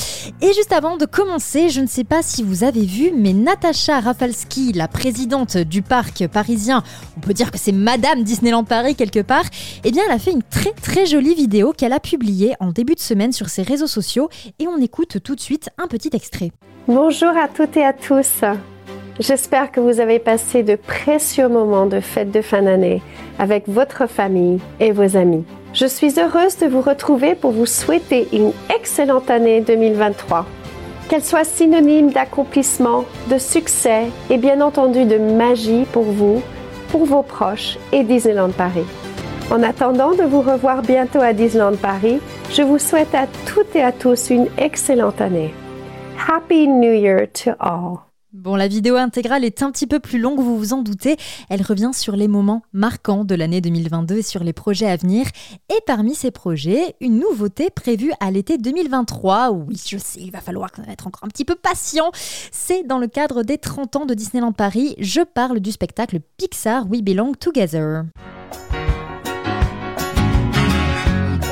Et 0.40 0.52
juste 0.54 0.72
avant 0.72 0.96
de 0.96 1.04
commencer, 1.04 1.68
je 1.68 1.80
ne 1.80 1.86
sais 1.86 2.04
pas 2.04 2.22
si 2.22 2.42
vous 2.42 2.64
avez 2.64 2.84
vu, 2.84 3.12
mais 3.16 3.32
Natacha 3.32 4.00
Rafalski, 4.00 4.72
la 4.72 4.88
présidente 4.88 5.56
du 5.56 5.82
parc 5.82 6.26
parisien, 6.26 6.82
on 7.16 7.20
peut 7.20 7.34
dire 7.34 7.50
que 7.50 7.58
c'est 7.58 7.72
Madame 7.72 8.22
Disneyland 8.22 8.64
Paris 8.64 8.94
quelque 8.94 9.20
part, 9.20 9.44
eh 9.84 9.90
bien 9.90 10.02
elle 10.06 10.14
a 10.14 10.18
fait 10.18 10.32
une 10.32 10.42
très 10.42 10.72
très 10.72 11.06
jolie 11.06 11.34
vidéo 11.34 11.72
qu'elle 11.72 11.92
a 11.92 12.00
publiée 12.00 12.54
en 12.60 12.70
début 12.70 12.94
de 12.94 13.00
semaine 13.00 13.32
sur 13.32 13.48
ses 13.48 13.62
réseaux 13.62 13.86
sociaux 13.86 14.28
et 14.58 14.66
on 14.66 14.78
écoute 14.78 15.22
tout 15.22 15.34
de 15.34 15.40
suite 15.40 15.70
un 15.78 15.86
petit 15.86 16.10
extrait. 16.12 16.52
Bonjour 16.88 17.30
à 17.36 17.48
toutes 17.48 17.76
et 17.76 17.84
à 17.84 17.92
tous. 17.92 18.42
J'espère 19.18 19.72
que 19.72 19.80
vous 19.80 20.00
avez 20.00 20.18
passé 20.18 20.62
de 20.62 20.76
précieux 20.76 21.48
moments 21.48 21.86
de 21.86 22.00
fête 22.00 22.30
de 22.30 22.42
fin 22.42 22.62
d'année 22.62 23.02
avec 23.38 23.66
votre 23.66 24.06
famille 24.06 24.60
et 24.78 24.92
vos 24.92 25.16
amis. 25.16 25.44
Je 25.72 25.86
suis 25.86 26.20
heureuse 26.20 26.58
de 26.58 26.66
vous 26.66 26.80
retrouver 26.80 27.34
pour 27.34 27.52
vous 27.52 27.66
souhaiter 27.66 28.28
une 28.32 28.52
excellente 28.74 29.30
année 29.30 29.60
2023. 29.62 30.46
Qu'elle 31.08 31.24
soit 31.24 31.44
synonyme 31.44 32.10
d'accomplissement, 32.10 33.04
de 33.30 33.38
succès 33.38 34.04
et 34.28 34.38
bien 34.38 34.60
entendu 34.60 35.04
de 35.04 35.18
magie 35.18 35.86
pour 35.92 36.04
vous, 36.04 36.42
pour 36.90 37.04
vos 37.04 37.22
proches 37.22 37.78
et 37.92 38.04
Disneyland 38.04 38.50
Paris. 38.50 38.86
En 39.50 39.62
attendant 39.62 40.14
de 40.14 40.24
vous 40.24 40.40
revoir 40.40 40.82
bientôt 40.82 41.20
à 41.20 41.32
Disneyland 41.32 41.76
Paris, 41.76 42.20
je 42.52 42.62
vous 42.62 42.78
souhaite 42.78 43.14
à 43.14 43.26
toutes 43.46 43.76
et 43.76 43.82
à 43.82 43.92
tous 43.92 44.30
une 44.30 44.48
excellente 44.58 45.20
année. 45.20 45.54
Happy 46.28 46.66
New 46.66 46.92
Year 46.92 47.26
to 47.32 47.52
all. 47.60 48.05
Bon, 48.36 48.54
la 48.54 48.68
vidéo 48.68 48.96
intégrale 48.96 49.46
est 49.46 49.62
un 49.62 49.72
petit 49.72 49.86
peu 49.86 49.98
plus 49.98 50.18
longue, 50.18 50.38
vous 50.40 50.58
vous 50.58 50.74
en 50.74 50.82
doutez. 50.82 51.16
Elle 51.48 51.62
revient 51.62 51.92
sur 51.94 52.16
les 52.16 52.28
moments 52.28 52.62
marquants 52.74 53.24
de 53.24 53.34
l'année 53.34 53.62
2022 53.62 54.18
et 54.18 54.22
sur 54.22 54.44
les 54.44 54.52
projets 54.52 54.86
à 54.86 54.96
venir. 54.96 55.26
Et 55.70 55.80
parmi 55.86 56.14
ces 56.14 56.30
projets, 56.30 56.96
une 57.00 57.18
nouveauté 57.18 57.70
prévue 57.70 58.12
à 58.20 58.30
l'été 58.30 58.58
2023. 58.58 59.52
Oui, 59.52 59.80
je 59.88 59.96
sais, 59.96 60.20
il 60.20 60.32
va 60.32 60.42
falloir 60.42 60.68
être 60.86 61.06
encore 61.06 61.24
un 61.24 61.28
petit 61.28 61.46
peu 61.46 61.54
patient. 61.54 62.10
C'est 62.52 62.82
dans 62.82 62.98
le 62.98 63.06
cadre 63.06 63.42
des 63.42 63.56
30 63.56 63.96
ans 63.96 64.04
de 64.04 64.12
Disneyland 64.12 64.52
Paris. 64.52 64.96
Je 64.98 65.22
parle 65.22 65.60
du 65.60 65.72
spectacle 65.72 66.18
Pixar 66.36 66.90
We 66.90 67.00
Belong 67.00 67.32
Together. 67.40 68.02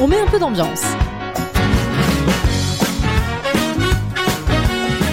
On 0.02 0.06
met 0.06 0.20
un 0.20 0.26
peu 0.26 0.38
d'ambiance. 0.38 0.84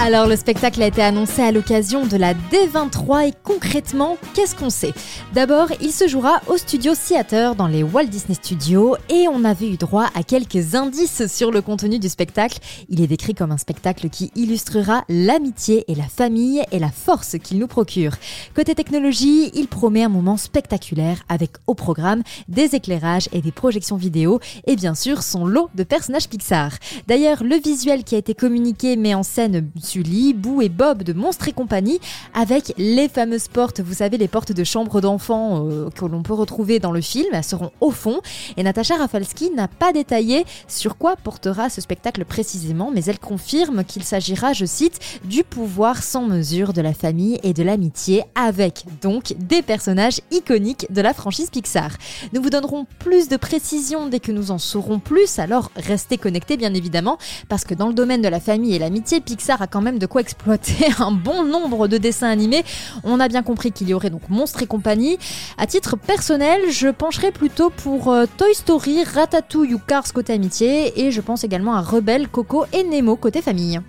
Alors 0.03 0.25
le 0.25 0.36
spectacle 0.36 0.81
a 0.81 0.88
été 0.88 1.03
annoncé 1.03 1.43
à 1.43 1.51
l'occasion 1.51 2.08
de 2.08 2.17
la 2.17 2.34
D23 2.34 3.27
et 3.27 3.34
concrètement, 3.43 4.17
qu'est-ce 4.34 4.55
qu'on 4.55 4.72
sait? 4.72 4.96
D'abord, 5.36 5.67
il 5.79 5.91
se 5.91 6.08
jouera 6.08 6.41
au 6.48 6.58
studio 6.58 6.93
Theater 6.96 7.53
dans 7.53 7.67
les 7.67 7.84
Walt 7.84 8.05
Disney 8.05 8.34
Studios 8.34 8.96
et 9.10 9.27
on 9.27 9.43
avait 9.43 9.70
eu 9.70 9.77
droit 9.77 10.08
à 10.15 10.24
quelques 10.24 10.74
indices 10.74 11.27
sur 11.27 11.51
le 11.51 11.62
contenu 11.62 12.00
du 12.00 12.10
spectacle. 12.10 12.58
Il 12.89 13.00
est 13.00 13.08
décrit 13.08 13.36
comme 13.36 13.51
un 13.51 13.60
spectacle 13.60 14.10
qui 14.10 14.31
illustrera 14.36 15.03
l'amitié 15.08 15.86
et 15.88 15.93
la 15.93 16.08
famille 16.08 16.63
et 16.72 16.79
la 16.79 16.89
force 16.89 17.38
qu'il 17.38 17.60
nous 17.60 17.67
procure. 17.67 18.13
Côté 18.55 18.74
technologie, 18.74 19.51
il 19.53 19.67
promet 19.67 20.03
un 20.03 20.10
moment 20.10 20.36
spectaculaire 20.36 21.22
avec 21.29 21.51
au 21.67 21.75
programme 21.75 22.24
des 22.48 22.74
éclairages 22.74 23.29
et 23.34 23.41
des 23.41 23.51
projections 23.51 23.98
vidéo 23.98 24.39
et 24.65 24.75
bien 24.75 24.96
sûr 24.96 25.22
son 25.22 25.46
lot 25.46 25.70
de 25.75 25.84
personnages 25.84 26.27
Pixar. 26.27 26.72
D'ailleurs, 27.08 27.43
le 27.43 27.58
visuel 27.58 28.03
qui 28.03 28.15
a 28.15 28.17
été 28.17 28.34
communiqué 28.34 28.98
met 28.98 29.13
en 29.13 29.22
scène 29.22 29.70
Sully, 29.91 30.33
Boo 30.33 30.62
et 30.62 30.69
Bob 30.69 31.03
de 31.03 31.12
Monstres 31.12 31.50
et 31.50 31.51
compagnie 31.51 32.00
avec 32.33 32.74
les 32.77 33.09
fameuses 33.09 33.50
portes, 33.50 33.81
vous 33.81 33.96
savez, 33.96 34.18
les 34.18 34.29
portes 34.29 34.53
de 34.53 34.63
chambre 34.63 35.01
d'enfants 35.01 35.68
euh, 35.68 35.89
que 35.89 36.05
l'on 36.05 36.24
peut 36.24 36.33
retrouver 36.33 36.79
dans 36.79 36.94
le 36.94 37.01
film. 37.01 37.27
Elles 37.33 37.44
seront 37.44 37.72
au 37.81 37.92
fond. 37.92 38.22
Et 38.55 38.63
Natacha 38.63 38.96
Rafalski 38.96 39.51
n'a 39.51 39.68
pas 39.68 39.92
détaillé 39.92 40.46
sur 40.70 40.98
quoi 40.98 41.18
portera 41.18 41.70
ce 41.70 41.81
spectacle 41.81 42.24
précisément, 42.24 42.89
mais 42.94 43.03
elle 43.03 43.20
confirme 43.20 43.83
qu'il 43.83 44.03
s'agira, 44.03 44.53
je 44.53 44.65
cite, 44.65 45.00
du 45.25 45.44
pouvoir 45.44 46.03
sans 46.03 46.24
mesure 46.24 46.72
de 46.72 46.81
la 46.81 46.94
famille 46.94 47.39
et 47.44 47.51
de 47.51 47.63
l'amitié 47.63 48.24
avec 48.35 48.85
donc 49.01 49.33
des 49.39 49.61
personnages 49.61 50.22
iconiques 50.31 50.87
de 50.89 51.01
la 51.01 51.13
franchise 51.13 51.50
Pixar. 51.50 51.92
Nous 52.31 52.42
vous 52.42 52.50
donnerons 52.50 52.85
plus 53.00 53.27
de 53.27 53.35
précisions 53.35 54.07
dès 54.07 54.22
que 54.22 54.31
nous 54.31 54.51
en 54.51 54.57
saurons 54.57 55.00
plus, 55.00 55.37
alors 55.37 55.70
restez 55.75 56.18
connectés 56.18 56.55
bien 56.55 56.74
évidemment, 56.74 57.18
parce 57.50 57.65
que 57.65 57.74
dans 57.74 57.89
le 57.89 57.94
domaine 57.94 58.22
de 58.22 58.29
la 58.29 58.39
famille 58.39 58.74
et 58.74 58.79
l'amitié, 58.79 59.20
Pixar 59.20 59.61
a 59.61 59.68
quand 59.68 59.80
même 59.81 60.00
de 60.00 60.05
quoi 60.05 60.22
exploiter 60.22 60.87
un 61.00 61.11
bon 61.11 61.44
nombre 61.44 61.87
de 61.87 61.98
dessins 61.98 62.29
animés. 62.29 62.63
On 63.03 63.20
a 63.20 63.27
bien 63.27 63.44
compris 63.44 63.72
qu'il 63.72 63.89
y 63.89 63.94
aurait 63.94 64.09
donc 64.09 64.29
Monstres 64.29 64.63
et 64.63 64.67
compagnie. 64.67 65.17
À 65.57 65.67
titre 65.67 65.96
personnel, 65.98 66.61
je 66.70 66.89
pencherai 66.89 67.31
plutôt 67.31 67.70
pour 67.70 68.11
euh, 68.11 68.25
Toy 68.37 68.53
Story, 68.53 69.03
Ratatouille 69.03 69.74
ou 69.74 69.79
Cars 69.79 70.11
côté 70.13 70.33
amitié, 70.33 71.00
et 71.05 71.11
je 71.11 71.22
pense 71.22 71.44
également 71.44 71.75
à 71.75 71.81
Rebelle, 71.81 72.27
Coco 72.27 72.65
et 72.74 72.83
Nemo 72.83 73.15
côté 73.15 73.41
famille. 73.41 73.79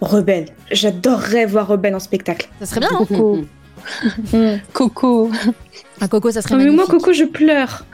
Rebelle. 0.00 0.46
J'adorerais 0.70 1.46
voir 1.46 1.66
Rebelle 1.68 1.94
en 1.94 2.00
spectacle. 2.00 2.48
Ça 2.60 2.66
serait 2.66 2.80
bien, 2.80 2.90
hein 2.92 2.98
Coco. 2.98 3.44
Coco. 4.72 5.30
Un 6.00 6.08
Coco, 6.08 6.30
ça 6.30 6.42
serait 6.42 6.56
mais 6.56 6.64
magnifique. 6.64 6.88
moi, 6.88 6.98
Coco, 6.98 7.12
je 7.12 7.24
pleure. 7.24 7.84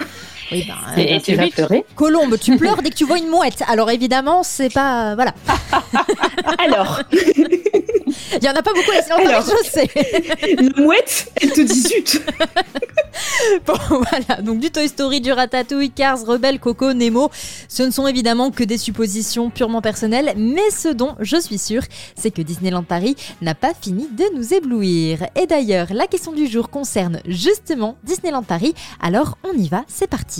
Oui, 0.52 0.64
bah, 0.66 0.74
Et, 0.96 1.16
et 1.16 1.20
tu 1.20 1.34
vas 1.34 1.48
pleurer 1.48 1.84
Colombe, 1.94 2.38
tu 2.38 2.56
pleures 2.56 2.82
dès 2.82 2.90
que 2.90 2.96
tu 2.96 3.04
vois 3.04 3.18
une 3.18 3.28
mouette. 3.28 3.62
Alors 3.68 3.90
évidemment, 3.90 4.42
c'est 4.42 4.72
pas... 4.72 5.14
Voilà. 5.14 5.34
Alors, 6.58 7.00
Il 8.40 8.44
y 8.44 8.48
en 8.48 8.54
a 8.54 8.62
pas 8.62 8.72
beaucoup 8.72 8.90
à 8.90 9.14
Alors. 9.14 9.42
je 9.42 9.70
sais. 9.70 9.88
la 10.76 10.82
mouette, 10.82 11.32
elle 11.40 11.52
te 11.52 11.60
dit 11.60 11.80
zut. 11.80 12.22
Bon, 13.66 13.74
voilà, 13.88 14.40
donc 14.40 14.60
du 14.60 14.70
Toy 14.70 14.88
Story, 14.88 15.20
du 15.20 15.32
Ratatouille, 15.32 15.90
Cars, 15.90 16.24
Rebelle, 16.24 16.58
Coco, 16.58 16.92
Nemo, 16.92 17.30
ce 17.68 17.82
ne 17.82 17.90
sont 17.90 18.06
évidemment 18.06 18.50
que 18.50 18.64
des 18.64 18.78
suppositions 18.78 19.50
purement 19.50 19.82
personnelles, 19.82 20.32
mais 20.36 20.70
ce 20.70 20.88
dont 20.88 21.16
je 21.20 21.36
suis 21.36 21.58
sûre, 21.58 21.82
c'est 22.16 22.30
que 22.30 22.40
Disneyland 22.40 22.82
Paris 22.82 23.16
n'a 23.42 23.54
pas 23.54 23.72
fini 23.78 24.08
de 24.16 24.24
nous 24.36 24.54
éblouir. 24.54 25.26
Et 25.36 25.46
d'ailleurs, 25.46 25.88
la 25.92 26.06
question 26.06 26.32
du 26.32 26.46
jour 26.46 26.70
concerne 26.70 27.20
justement 27.26 27.96
Disneyland 28.04 28.42
Paris, 28.42 28.74
alors 29.00 29.36
on 29.44 29.52
y 29.52 29.68
va, 29.68 29.84
c'est 29.88 30.08
parti. 30.08 30.39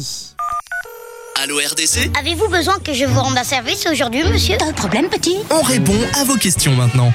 Allô 1.42 1.56
RDC 1.56 2.10
Avez-vous 2.18 2.48
besoin 2.48 2.78
que 2.80 2.92
je 2.92 3.04
vous 3.04 3.18
rende 3.20 3.36
un 3.36 3.44
service 3.44 3.86
aujourd'hui, 3.90 4.22
monsieur 4.24 4.58
Pas 4.58 4.72
de 4.72 4.76
problème, 4.76 5.08
petit. 5.08 5.36
On 5.50 5.62
répond 5.62 5.96
à 6.20 6.24
vos 6.24 6.36
questions 6.36 6.74
maintenant. 6.74 7.12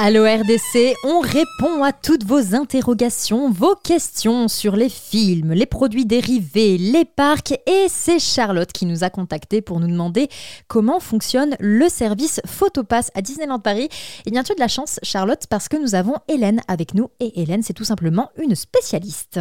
Allo 0.00 0.24
RDC, 0.24 0.96
on 1.04 1.20
répond 1.20 1.84
à 1.84 1.92
toutes 1.92 2.24
vos 2.24 2.54
interrogations, 2.54 3.50
vos 3.50 3.74
questions 3.74 4.48
sur 4.48 4.74
les 4.74 4.88
films, 4.88 5.52
les 5.52 5.66
produits 5.66 6.06
dérivés, 6.06 6.78
les 6.78 7.04
parcs 7.04 7.52
et 7.52 7.86
c'est 7.90 8.18
Charlotte 8.18 8.72
qui 8.72 8.86
nous 8.86 9.04
a 9.04 9.10
contactés 9.10 9.60
pour 9.60 9.80
nous 9.80 9.88
demander 9.88 10.28
comment 10.66 10.98
fonctionne 10.98 11.56
le 11.60 11.90
service 11.90 12.40
Photopass 12.46 13.10
à 13.14 13.20
Disneyland 13.20 13.60
Paris. 13.60 13.90
Et 14.24 14.30
bien 14.30 14.42
tu 14.42 14.52
as 14.52 14.54
de 14.54 14.60
la 14.60 14.68
chance 14.68 14.98
Charlotte 15.02 15.46
parce 15.50 15.68
que 15.68 15.76
nous 15.76 15.94
avons 15.94 16.16
Hélène 16.26 16.62
avec 16.68 16.94
nous 16.94 17.10
et 17.20 17.42
Hélène 17.42 17.62
c'est 17.62 17.74
tout 17.74 17.84
simplement 17.84 18.30
une 18.38 18.54
spécialiste. 18.54 19.40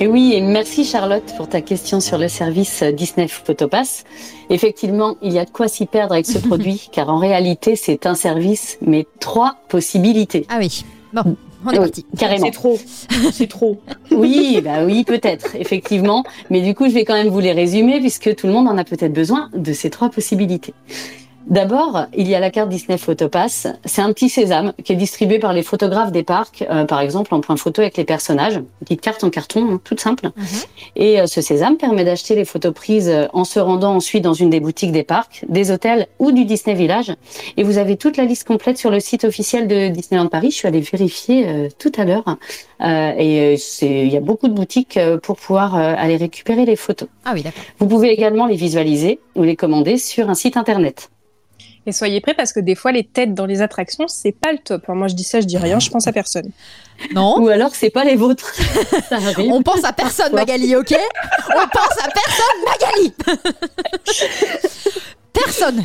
Et 0.00 0.08
oui, 0.08 0.32
et 0.34 0.40
merci 0.40 0.84
Charlotte 0.84 1.32
pour 1.36 1.48
ta 1.48 1.60
question 1.60 2.00
sur 2.00 2.18
le 2.18 2.26
service 2.28 2.82
Disney 2.82 3.28
Photopass. 3.28 4.04
Effectivement, 4.50 5.16
il 5.22 5.32
y 5.32 5.38
a 5.38 5.44
de 5.44 5.50
quoi 5.50 5.68
s'y 5.68 5.86
perdre 5.86 6.14
avec 6.14 6.26
ce 6.26 6.38
produit, 6.46 6.88
car 6.90 7.08
en 7.10 7.18
réalité, 7.18 7.76
c'est 7.76 8.04
un 8.04 8.16
service, 8.16 8.76
mais 8.84 9.06
trois 9.20 9.56
possibilités. 9.68 10.46
Ah 10.48 10.56
oui, 10.58 10.84
bon, 11.12 11.36
on 11.64 11.70
est 11.70 11.78
Oui, 11.78 11.84
parti. 11.84 12.06
Carrément. 12.18 12.46
C'est 12.46 12.52
trop. 12.52 12.78
C'est 13.32 13.46
trop. 13.48 13.80
Oui, 14.10 14.60
bah 14.62 14.84
oui, 14.84 15.04
peut-être, 15.04 15.56
effectivement. 15.56 16.24
Mais 16.50 16.60
du 16.60 16.74
coup, 16.74 16.88
je 16.88 16.94
vais 16.94 17.04
quand 17.04 17.14
même 17.14 17.28
vous 17.28 17.40
les 17.40 17.52
résumer, 17.52 18.00
puisque 18.00 18.34
tout 18.34 18.46
le 18.48 18.52
monde 18.52 18.68
en 18.68 18.76
a 18.76 18.84
peut-être 18.84 19.12
besoin 19.12 19.48
de 19.54 19.72
ces 19.72 19.90
trois 19.90 20.10
possibilités. 20.10 20.74
D'abord, 21.46 22.06
il 22.16 22.26
y 22.26 22.34
a 22.34 22.40
la 22.40 22.50
carte 22.50 22.70
Disney 22.70 22.96
Photopass. 22.96 23.66
C'est 23.84 24.00
un 24.00 24.12
petit 24.12 24.28
sésame 24.28 24.72
qui 24.82 24.92
est 24.92 24.96
distribué 24.96 25.38
par 25.38 25.52
les 25.52 25.62
photographes 25.62 26.10
des 26.10 26.22
parcs, 26.22 26.64
euh, 26.70 26.84
par 26.84 27.00
exemple 27.00 27.34
en 27.34 27.40
point 27.40 27.56
photo 27.56 27.82
avec 27.82 27.96
les 27.96 28.04
personnages. 28.04 28.56
Une 28.56 28.64
petite 28.80 29.00
carte 29.02 29.24
en 29.24 29.30
carton, 29.30 29.72
hein, 29.72 29.80
toute 29.84 30.00
simple. 30.00 30.30
Et 30.96 31.20
euh, 31.20 31.26
ce 31.26 31.42
sésame 31.42 31.76
permet 31.76 32.04
d'acheter 32.04 32.34
les 32.34 32.44
photos 32.44 32.72
prises 32.72 33.08
euh, 33.08 33.26
en 33.34 33.44
se 33.44 33.60
rendant 33.60 33.94
ensuite 33.94 34.24
dans 34.24 34.32
une 34.32 34.50
des 34.50 34.60
boutiques 34.60 34.92
des 34.92 35.02
parcs, 35.02 35.44
des 35.48 35.70
hôtels 35.70 36.06
ou 36.18 36.32
du 36.32 36.44
Disney 36.44 36.74
Village. 36.74 37.12
Et 37.56 37.62
vous 37.62 37.78
avez 37.78 37.96
toute 37.96 38.16
la 38.16 38.24
liste 38.24 38.44
complète 38.46 38.78
sur 38.78 38.90
le 38.90 39.00
site 39.00 39.24
officiel 39.24 39.68
de 39.68 39.88
Disneyland 39.88 40.28
Paris. 40.28 40.50
Je 40.50 40.56
suis 40.56 40.68
allée 40.68 40.80
vérifier 40.80 41.46
euh, 41.46 41.68
tout 41.78 41.92
à 41.98 42.04
l'heure. 42.04 42.36
Euh, 42.80 43.12
et 43.18 43.54
euh, 43.54 43.56
il 43.82 44.08
y 44.12 44.16
a 44.16 44.20
beaucoup 44.20 44.48
de 44.48 44.54
boutiques 44.54 44.96
euh, 44.96 45.18
pour 45.18 45.36
pouvoir 45.36 45.76
euh, 45.76 45.94
aller 45.96 46.16
récupérer 46.16 46.64
les 46.64 46.76
photos. 46.76 47.08
Ah 47.24 47.32
oui, 47.34 47.42
d'accord. 47.42 47.62
Vous 47.78 47.86
pouvez 47.86 48.10
également 48.10 48.46
les 48.46 48.56
visualiser 48.56 49.20
ou 49.34 49.42
les 49.42 49.56
commander 49.56 49.98
sur 49.98 50.28
un 50.30 50.34
site 50.34 50.56
internet. 50.56 51.10
Et 51.86 51.92
soyez 51.92 52.20
prêts 52.20 52.34
parce 52.34 52.52
que 52.52 52.60
des 52.60 52.74
fois, 52.74 52.92
les 52.92 53.04
têtes 53.04 53.34
dans 53.34 53.46
les 53.46 53.60
attractions, 53.60 54.08
c'est 54.08 54.32
pas 54.32 54.52
le 54.52 54.58
top. 54.58 54.84
Alors 54.86 54.96
moi, 54.96 55.08
je 55.08 55.14
dis 55.14 55.24
ça, 55.24 55.40
je 55.40 55.46
dis 55.46 55.58
rien, 55.58 55.78
je 55.78 55.90
pense 55.90 56.06
à 56.06 56.12
personne. 56.12 56.50
Non 57.14 57.40
Ou 57.40 57.48
alors 57.48 57.74
c'est 57.74 57.90
pas 57.90 58.04
les 58.04 58.16
vôtres. 58.16 58.54
Ça 59.08 59.16
arrive. 59.16 59.52
On 59.52 59.62
pense 59.62 59.84
à 59.84 59.92
personne, 59.92 60.32
Magali, 60.32 60.76
ok? 60.76 60.94
On 61.50 61.68
pense 61.68 61.98
à 62.02 62.08
personne, 62.10 62.60
Magali 62.64 63.12
Personne 65.32 65.84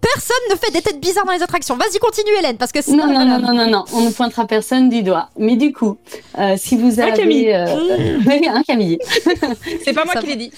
Personne 0.00 0.36
ne 0.50 0.56
fait 0.56 0.70
des 0.70 0.82
têtes 0.82 1.00
bizarres 1.00 1.24
dans 1.24 1.32
les 1.32 1.42
attractions. 1.42 1.76
Vas-y, 1.76 1.98
continue, 1.98 2.30
Hélène, 2.38 2.58
parce 2.58 2.72
que 2.72 2.82
c'est... 2.82 2.92
Non, 2.92 3.06
non, 3.06 3.24
non, 3.24 3.38
non, 3.38 3.54
non, 3.54 3.66
non, 3.70 3.84
on 3.94 4.02
ne 4.02 4.10
pointera 4.10 4.46
personne 4.46 4.90
du 4.90 5.02
doigt. 5.02 5.30
Mais 5.38 5.56
du 5.56 5.72
coup, 5.72 5.96
euh, 6.38 6.56
si 6.58 6.76
vous 6.76 7.00
avez... 7.00 7.14
Camille. 7.14 7.50
euh, 7.50 8.18
oui, 8.26 8.46
un 8.46 8.62
Camille. 8.62 8.98
C'est 9.82 9.94
pas 9.94 10.04
moi 10.04 10.12
Ça 10.12 10.20
qui 10.20 10.26
l'ai 10.26 10.36
dit. 10.36 10.52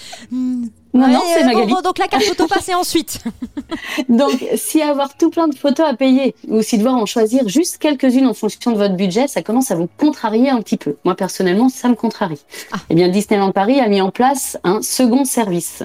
Non, 0.97 1.07
Ouais, 1.07 1.13
non, 1.13 1.21
c'est 1.27 1.39
euh, 1.41 1.43
bon, 1.43 1.47
Magali. 1.47 1.73
bon, 1.73 1.81
donc 1.83 1.99
la 1.99 2.09
carte 2.09 2.25
photo 2.25 2.47
passée 2.47 2.75
ensuite. 2.75 3.21
Donc, 4.09 4.45
si 4.57 4.83
avoir 4.83 5.17
tout 5.17 5.31
plein 5.31 5.49
de 5.49 5.55
photos 5.55 5.87
à 5.89 5.95
payer, 5.95 6.35
ou 6.49 6.63
si 6.63 6.79
devoir 6.79 6.97
en 6.97 7.07
choisir 7.07 7.49
juste 7.49 7.79
quelques-unes 7.79 8.27
en 8.27 8.35
fonction 8.35 8.71
de 8.73 8.77
votre 8.77 8.95
budget, 8.95 9.27
ça 9.29 9.43
commence 9.43 9.71
à 9.71 9.75
vous 9.77 9.89
contrarier 9.99 10.51
un 10.51 10.61
petit 10.63 10.77
peu. 10.77 10.97
Moi, 11.05 11.15
personnellement, 11.15 11.69
ça 11.69 11.89
me 11.89 11.95
contrarie. 11.95 12.41
Ah. 12.73 12.77
Eh 12.91 12.95
bien, 12.95 13.09
Disneyland 13.09 13.53
Paris 13.53 13.81
a 13.81 13.89
mis 13.89 14.01
en 14.01 14.11
place 14.11 14.59
un 14.65 14.83
second 14.83 15.25
service. 15.25 15.83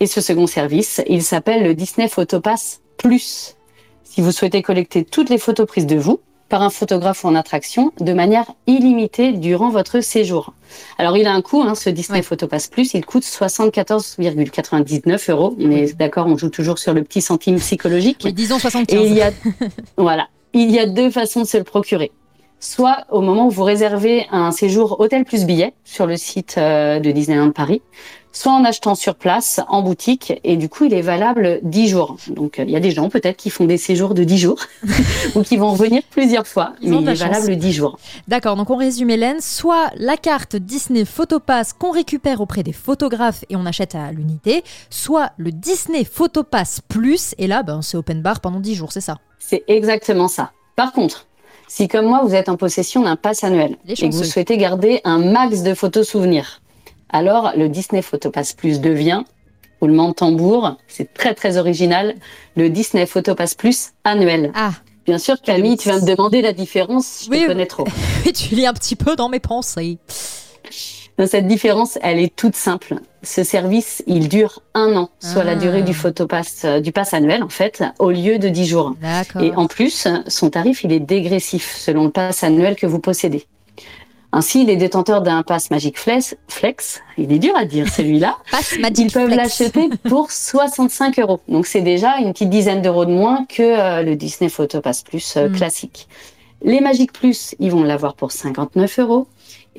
Et 0.00 0.06
ce 0.06 0.20
second 0.20 0.46
service, 0.46 1.00
il 1.08 1.22
s'appelle 1.22 1.62
le 1.62 1.74
Disney 1.74 2.08
Photopass 2.08 2.80
Plus. 2.96 3.56
Si 4.04 4.20
vous 4.22 4.32
souhaitez 4.32 4.62
collecter 4.62 5.04
toutes 5.04 5.28
les 5.30 5.38
photos 5.38 5.66
prises 5.66 5.86
de 5.86 5.96
vous, 5.96 6.20
par 6.50 6.60
un 6.62 6.68
photographe 6.68 7.24
ou 7.24 7.28
en 7.28 7.34
attraction, 7.34 7.92
de 8.00 8.12
manière 8.12 8.44
illimitée 8.66 9.32
durant 9.32 9.70
votre 9.70 10.00
séjour. 10.00 10.52
Alors, 10.98 11.16
il 11.16 11.26
a 11.26 11.32
un 11.32 11.40
coût, 11.40 11.62
hein, 11.62 11.74
ce 11.74 11.88
Disney. 11.88 12.20
Photopass 12.20 12.68
Plus, 12.68 12.92
il 12.92 13.06
coûte 13.06 13.22
74,99 13.22 15.30
euros. 15.30 15.56
On 15.58 15.70
est 15.70 15.96
d'accord, 15.96 16.26
on 16.26 16.36
joue 16.36 16.50
toujours 16.50 16.78
sur 16.78 16.92
le 16.92 17.02
petit 17.02 17.22
centime 17.22 17.56
psychologique. 17.56 18.20
Oui, 18.24 18.34
disons 18.34 18.58
Et 18.58 18.60
75. 18.60 19.06
il 19.06 19.14
y 19.14 19.22
a, 19.22 19.30
voilà, 19.96 20.28
il 20.52 20.70
y 20.70 20.78
a 20.78 20.84
deux 20.86 21.10
façons 21.10 21.40
de 21.40 21.46
se 21.46 21.56
le 21.56 21.64
procurer. 21.64 22.12
Soit 22.58 23.06
au 23.10 23.22
moment 23.22 23.46
où 23.46 23.50
vous 23.50 23.62
réservez 23.62 24.26
un 24.30 24.50
séjour 24.50 25.00
hôtel 25.00 25.24
plus 25.24 25.46
billet 25.46 25.72
sur 25.84 26.06
le 26.06 26.18
site 26.18 26.56
euh, 26.58 27.00
de 27.00 27.10
Disneyland 27.10 27.52
Paris, 27.52 27.80
soit 28.32 28.52
en 28.52 28.64
achetant 28.64 28.94
sur 28.94 29.14
place, 29.14 29.60
en 29.68 29.82
boutique, 29.82 30.32
et 30.44 30.56
du 30.56 30.68
coup 30.68 30.84
il 30.84 30.94
est 30.94 31.02
valable 31.02 31.60
10 31.62 31.88
jours. 31.88 32.16
Donc 32.28 32.58
euh, 32.58 32.64
il 32.64 32.70
y 32.70 32.76
a 32.76 32.80
des 32.80 32.90
gens 32.90 33.08
peut-être 33.08 33.36
qui 33.36 33.50
font 33.50 33.64
des 33.64 33.76
séjours 33.78 34.14
de 34.14 34.24
10 34.24 34.38
jours, 34.38 34.58
ou 35.34 35.42
qui 35.42 35.56
vont 35.56 35.72
revenir 35.72 36.02
plusieurs 36.10 36.46
fois, 36.46 36.74
Ils 36.80 36.90
mais 36.90 36.98
il 37.02 37.08
est 37.08 37.16
chance. 37.16 37.28
valable 37.28 37.56
10 37.56 37.72
jours. 37.72 37.98
D'accord, 38.28 38.56
donc 38.56 38.70
on 38.70 38.76
résume 38.76 39.10
Hélène, 39.10 39.40
soit 39.40 39.90
la 39.96 40.16
carte 40.16 40.56
Disney 40.56 41.04
Photopass 41.04 41.72
qu'on 41.72 41.90
récupère 41.90 42.40
auprès 42.40 42.62
des 42.62 42.72
photographes 42.72 43.44
et 43.50 43.56
on 43.56 43.66
achète 43.66 43.94
à 43.94 44.12
l'unité, 44.12 44.62
soit 44.90 45.30
le 45.36 45.52
Disney 45.52 46.04
Photopass 46.04 46.80
Plus, 46.88 47.34
et 47.38 47.46
là 47.46 47.62
ben, 47.62 47.82
c'est 47.82 47.96
open 47.96 48.22
bar 48.22 48.40
pendant 48.40 48.60
10 48.60 48.74
jours, 48.74 48.92
c'est 48.92 49.00
ça? 49.00 49.18
C'est 49.38 49.64
exactement 49.68 50.28
ça. 50.28 50.52
Par 50.76 50.92
contre, 50.92 51.26
si 51.68 51.88
comme 51.88 52.06
moi 52.06 52.22
vous 52.24 52.34
êtes 52.34 52.48
en 52.48 52.56
possession 52.56 53.02
d'un 53.02 53.16
pass 53.16 53.44
annuel 53.44 53.76
et 53.86 53.94
que 53.94 54.06
vous 54.06 54.24
souhaitez 54.24 54.56
garder 54.56 55.00
un 55.04 55.18
max 55.18 55.62
de 55.62 55.74
photos 55.74 56.08
souvenirs, 56.08 56.59
alors 57.12 57.52
le 57.56 57.68
Disney 57.68 58.02
Photopass 58.02 58.52
Plus 58.52 58.80
devient, 58.80 59.22
roulement 59.80 60.08
de 60.08 60.14
tambour, 60.14 60.76
c'est 60.88 61.12
très 61.14 61.34
très 61.34 61.56
original, 61.56 62.14
le 62.56 62.68
Disney 62.70 63.06
Photopass 63.06 63.54
Plus 63.54 63.90
annuel. 64.04 64.52
Ah, 64.54 64.72
Bien 65.06 65.16
sûr, 65.18 65.40
Camille, 65.40 65.76
tu 65.78 65.88
vas 65.88 65.98
me 65.98 66.06
demander 66.06 66.42
la 66.42 66.52
différence, 66.52 67.22
je 67.24 67.30
Oui, 67.30 67.36
te 67.38 67.42
oui. 67.42 67.46
connais 67.48 67.66
trop. 67.66 67.86
et 68.26 68.32
tu 68.32 68.54
lis 68.54 68.66
un 68.66 68.74
petit 68.74 68.94
peu 68.96 69.16
dans 69.16 69.28
mes 69.30 69.40
pensées. 69.40 69.98
Donc, 71.18 71.28
cette 71.28 71.46
différence, 71.48 71.98
elle 72.02 72.18
est 72.18 72.34
toute 72.34 72.54
simple. 72.54 72.94
Ce 73.22 73.42
service, 73.42 74.02
il 74.06 74.28
dure 74.28 74.62
un 74.74 74.94
an, 74.96 75.10
soit 75.18 75.42
la 75.44 75.52
Ah. 75.52 75.56
durée 75.56 75.82
du 75.82 75.92
photopass, 75.94 76.62
euh, 76.64 76.80
du 76.80 76.92
pass 76.92 77.12
annuel 77.12 77.42
en 77.42 77.48
fait, 77.48 77.82
au 77.98 78.10
lieu 78.10 78.38
de 78.38 78.48
10 78.48 78.66
jours. 78.66 78.94
D'accord. 79.02 79.42
Et 79.42 79.52
en 79.56 79.66
plus, 79.66 80.06
son 80.28 80.50
tarif, 80.50 80.84
il 80.84 80.92
est 80.92 81.00
dégressif 81.00 81.74
selon 81.76 82.04
le 82.04 82.10
pass 82.10 82.44
annuel 82.44 82.76
que 82.76 82.86
vous 82.86 83.00
possédez. 83.00 83.46
Ainsi, 84.32 84.64
les 84.64 84.76
détenteurs 84.76 85.22
d'un 85.22 85.42
pass 85.42 85.70
Magic 85.72 85.98
Flex, 85.98 86.36
Flex, 86.46 87.02
il 87.18 87.32
est 87.32 87.38
dur 87.40 87.52
à 87.56 87.64
dire 87.64 87.88
celui-là, 87.92 88.38
Pass 88.50 88.76
ils 88.96 89.10
peuvent 89.10 89.28
l'acheter 89.30 89.90
pour 90.08 90.30
65 90.30 91.18
euros. 91.18 91.40
Donc 91.48 91.66
c'est 91.66 91.80
déjà 91.80 92.18
une 92.18 92.32
petite 92.32 92.50
dizaine 92.50 92.80
d'euros 92.80 93.04
de 93.06 93.10
moins 93.10 93.44
que 93.46 93.62
euh, 93.62 94.02
le 94.02 94.14
Disney 94.14 94.48
Photopass 94.48 95.02
Plus 95.02 95.36
euh, 95.36 95.48
Mm. 95.48 95.52
classique. 95.56 96.08
Les 96.62 96.80
Magic 96.80 97.12
Plus, 97.12 97.54
ils 97.58 97.70
vont 97.72 97.82
l'avoir 97.82 98.14
pour 98.14 98.30
59 98.32 98.98
euros. 99.00 99.26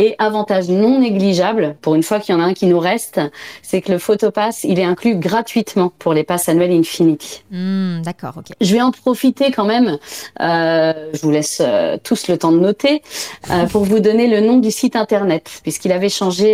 Et 0.03 0.15
avantage 0.17 0.67
non 0.67 0.99
négligeable, 0.99 1.75
pour 1.79 1.93
une 1.93 2.01
fois 2.01 2.19
qu'il 2.19 2.33
y 2.33 2.35
en 2.35 2.41
a 2.41 2.43
un 2.43 2.55
qui 2.55 2.65
nous 2.65 2.79
reste, 2.79 3.21
c'est 3.61 3.81
que 3.81 3.91
le 3.91 3.99
Photopass, 3.99 4.63
il 4.63 4.79
est 4.79 4.83
inclus 4.83 5.15
gratuitement 5.15 5.93
pour 5.99 6.15
les 6.15 6.23
passes 6.23 6.49
annuels 6.49 6.71
Infinity. 6.71 7.43
Hmm, 7.51 8.01
D'accord, 8.01 8.33
ok. 8.37 8.47
Je 8.59 8.73
vais 8.73 8.81
en 8.81 8.89
profiter 8.89 9.51
quand 9.51 9.65
même, 9.65 9.99
euh, 10.39 11.11
je 11.13 11.21
vous 11.21 11.29
laisse 11.29 11.61
euh, 11.63 11.99
tous 12.03 12.27
le 12.29 12.39
temps 12.39 12.51
de 12.51 12.57
noter, 12.57 13.03
euh, 13.51 13.65
pour 13.71 13.83
vous 13.83 13.99
donner 13.99 14.25
le 14.25 14.39
nom 14.39 14.57
du 14.57 14.71
site 14.71 14.95
internet, 14.95 15.59
puisqu'il 15.61 15.91
avait 15.91 16.09
changé 16.09 16.53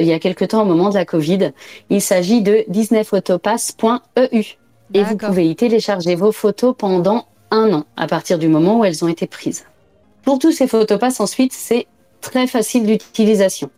il 0.00 0.06
y 0.06 0.12
a 0.12 0.18
quelque 0.18 0.44
temps 0.44 0.62
au 0.62 0.66
moment 0.66 0.88
de 0.88 0.94
la 0.96 1.04
Covid. 1.04 1.52
Il 1.90 2.02
s'agit 2.02 2.42
de 2.42 2.64
disneyphotopass.eu. 2.66 4.44
Et 4.94 5.04
vous 5.04 5.16
pouvez 5.16 5.48
y 5.48 5.54
télécharger 5.54 6.16
vos 6.16 6.32
photos 6.32 6.74
pendant 6.76 7.26
un 7.52 7.72
an, 7.74 7.84
à 7.96 8.08
partir 8.08 8.40
du 8.40 8.48
moment 8.48 8.80
où 8.80 8.84
elles 8.84 9.04
ont 9.04 9.08
été 9.08 9.28
prises. 9.28 9.66
Pour 10.24 10.40
tous 10.40 10.50
ces 10.50 10.66
photopass, 10.66 11.20
ensuite, 11.20 11.52
c'est 11.52 11.86
très 12.20 12.46
facile 12.46 12.86
d'utilisation. 12.86 13.70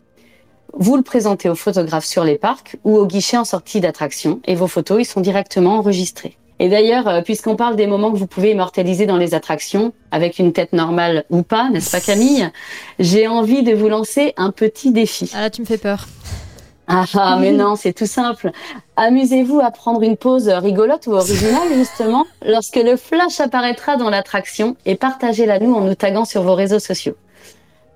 Vous 0.74 0.96
le 0.96 1.02
présentez 1.02 1.48
au 1.48 1.54
photographe 1.54 2.04
sur 2.04 2.24
les 2.24 2.38
parcs 2.38 2.76
ou 2.84 2.96
au 2.96 3.06
guichet 3.06 3.36
en 3.36 3.44
sortie 3.44 3.80
d'attraction 3.80 4.40
et 4.44 4.54
vos 4.54 4.68
photos, 4.68 5.00
ils 5.00 5.04
sont 5.04 5.20
directement 5.20 5.78
enregistrées. 5.78 6.36
Et 6.60 6.68
d'ailleurs, 6.68 7.08
euh, 7.08 7.22
puisqu'on 7.22 7.56
parle 7.56 7.74
des 7.74 7.86
moments 7.86 8.12
que 8.12 8.18
vous 8.18 8.26
pouvez 8.26 8.50
immortaliser 8.50 9.06
dans 9.06 9.16
les 9.16 9.34
attractions, 9.34 9.94
avec 10.10 10.38
une 10.38 10.52
tête 10.52 10.74
normale 10.74 11.24
ou 11.30 11.42
pas, 11.42 11.70
n'est-ce 11.70 11.90
pas 11.90 12.00
Camille 12.00 12.50
J'ai 12.98 13.26
envie 13.26 13.62
de 13.62 13.74
vous 13.74 13.88
lancer 13.88 14.34
un 14.36 14.50
petit 14.50 14.92
défi. 14.92 15.32
Ah 15.34 15.40
là, 15.40 15.50
tu 15.50 15.62
me 15.62 15.66
fais 15.66 15.78
peur. 15.78 16.06
Ah, 16.86 17.04
ah, 17.14 17.38
mais 17.40 17.52
non, 17.52 17.76
c'est 17.76 17.92
tout 17.92 18.06
simple. 18.06 18.50
Amusez-vous 18.96 19.60
à 19.60 19.70
prendre 19.70 20.02
une 20.02 20.16
pause 20.16 20.48
rigolote 20.48 21.06
ou 21.06 21.12
originale, 21.12 21.72
justement, 21.74 22.26
lorsque 22.44 22.76
le 22.76 22.96
flash 22.96 23.40
apparaîtra 23.40 23.96
dans 23.96 24.10
l'attraction 24.10 24.76
et 24.84 24.96
partagez-la 24.96 25.60
nous 25.60 25.72
en 25.72 25.82
nous 25.82 25.94
taguant 25.94 26.24
sur 26.24 26.42
vos 26.42 26.54
réseaux 26.54 26.80
sociaux. 26.80 27.14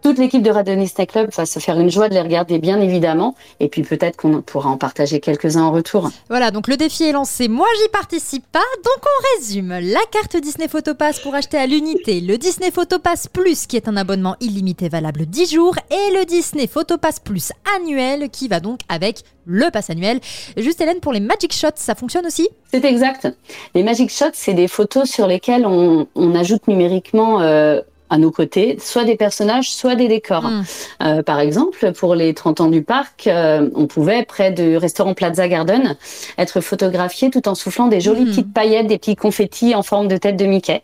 Toute 0.05 0.19
l'équipe 0.19 0.43
de 0.43 0.51
Radio 0.51 0.77
Disney 0.77 1.07
Club 1.07 1.31
va 1.35 1.47
se 1.47 1.59
faire 1.61 1.81
une 1.81 1.91
joie 1.91 2.11
de 2.11 2.15
les 2.15 2.21
regarder, 2.21 2.59
bien 2.59 2.79
évidemment, 2.79 3.35
et 3.59 3.69
puis 3.69 3.81
peut-être 3.81 4.19
qu'on 4.19 4.43
pourra 4.43 4.69
en 4.69 4.77
partager 4.77 5.19
quelques-uns 5.19 5.63
en 5.63 5.73
retour. 5.73 6.11
Voilà, 6.29 6.51
donc 6.51 6.69
le 6.69 6.77
défi 6.77 7.05
est 7.05 7.13
lancé. 7.13 7.49
Moi, 7.49 7.67
j'y 7.81 7.89
participe 7.89 8.45
pas. 8.53 8.59
Donc, 8.85 9.03
on 9.03 9.39
résume. 9.39 9.71
La 9.71 10.01
carte 10.13 10.37
Disney 10.37 10.69
Photopass 10.69 11.21
pour 11.21 11.35
acheter 11.35 11.57
à 11.57 11.67
l'unité. 11.67 12.21
Le 12.21 12.37
Disney 12.37 12.71
Photopass 12.71 13.29
Plus, 13.29 13.67
qui 13.67 13.77
est 13.77 13.89
un 13.89 13.97
abonnement 13.97 14.37
illimité 14.41 14.91
valable 14.91 15.25
10 15.25 15.55
jours. 15.55 15.77
Et 15.91 16.13
le 16.15 16.27
Disney 16.27 16.67
Photopass 16.67 17.19
Plus 17.19 17.53
annuel, 17.75 18.29
qui 18.29 18.47
va 18.49 18.61
donc 18.61 18.81
avec 18.91 19.21
le 19.47 19.71
pass 19.71 19.89
annuel. 19.89 20.21
Juste, 20.59 20.83
Hélène, 20.83 21.01
pour 21.01 21.15
les 21.15 21.21
Magic 21.21 21.55
Shots, 21.55 21.77
ça 21.77 21.95
fonctionne 21.95 22.27
aussi? 22.27 22.51
C'est 22.71 22.85
exact. 22.85 23.27
Les 23.75 23.83
Magic 23.83 24.11
Shots, 24.11 24.33
c'est 24.35 24.53
des 24.53 24.69
photos 24.69 25.09
sur 25.09 25.27
lesquelles 25.27 25.65
on, 25.65 26.07
on 26.15 26.35
ajoute 26.35 26.69
numériquement 26.69 27.41
euh, 27.41 27.81
à 28.11 28.19
nos 28.19 28.31
côtés 28.31 28.77
soit 28.81 29.05
des 29.05 29.17
personnages, 29.17 29.73
soit 29.73 29.95
des 29.95 30.09
décors. 30.09 30.45
Mm. 30.45 30.65
Euh, 31.03 31.23
par 31.23 31.41
exemple, 31.41 31.93
pour 31.93 32.15
les 32.15 32.35
30 32.35 32.61
ans 32.61 32.69
du 32.69 32.83
parc, 32.83 33.27
euh, 33.27 33.69
on 33.75 33.87
pouvait, 33.87 34.25
près 34.25 34.53
du 34.53 34.77
restaurant 34.77 35.15
Plaza 35.15 35.49
Garden, 35.49 35.97
être 36.39 36.61
photographié 36.61 37.31
tout 37.31 37.49
en 37.49 37.55
soufflant 37.55 37.89
des 37.89 38.01
jolies 38.01 38.25
Mhm. 38.25 38.31
petites 38.31 38.53
paillettes, 38.53 38.87
des 38.87 38.99
petits 38.99 39.17
confettis 39.17 39.75
en 39.75 39.83
forme 39.83 40.09
de 40.09 40.17
tête 40.17 40.37
de 40.37 40.45
Mickey. 40.45 40.83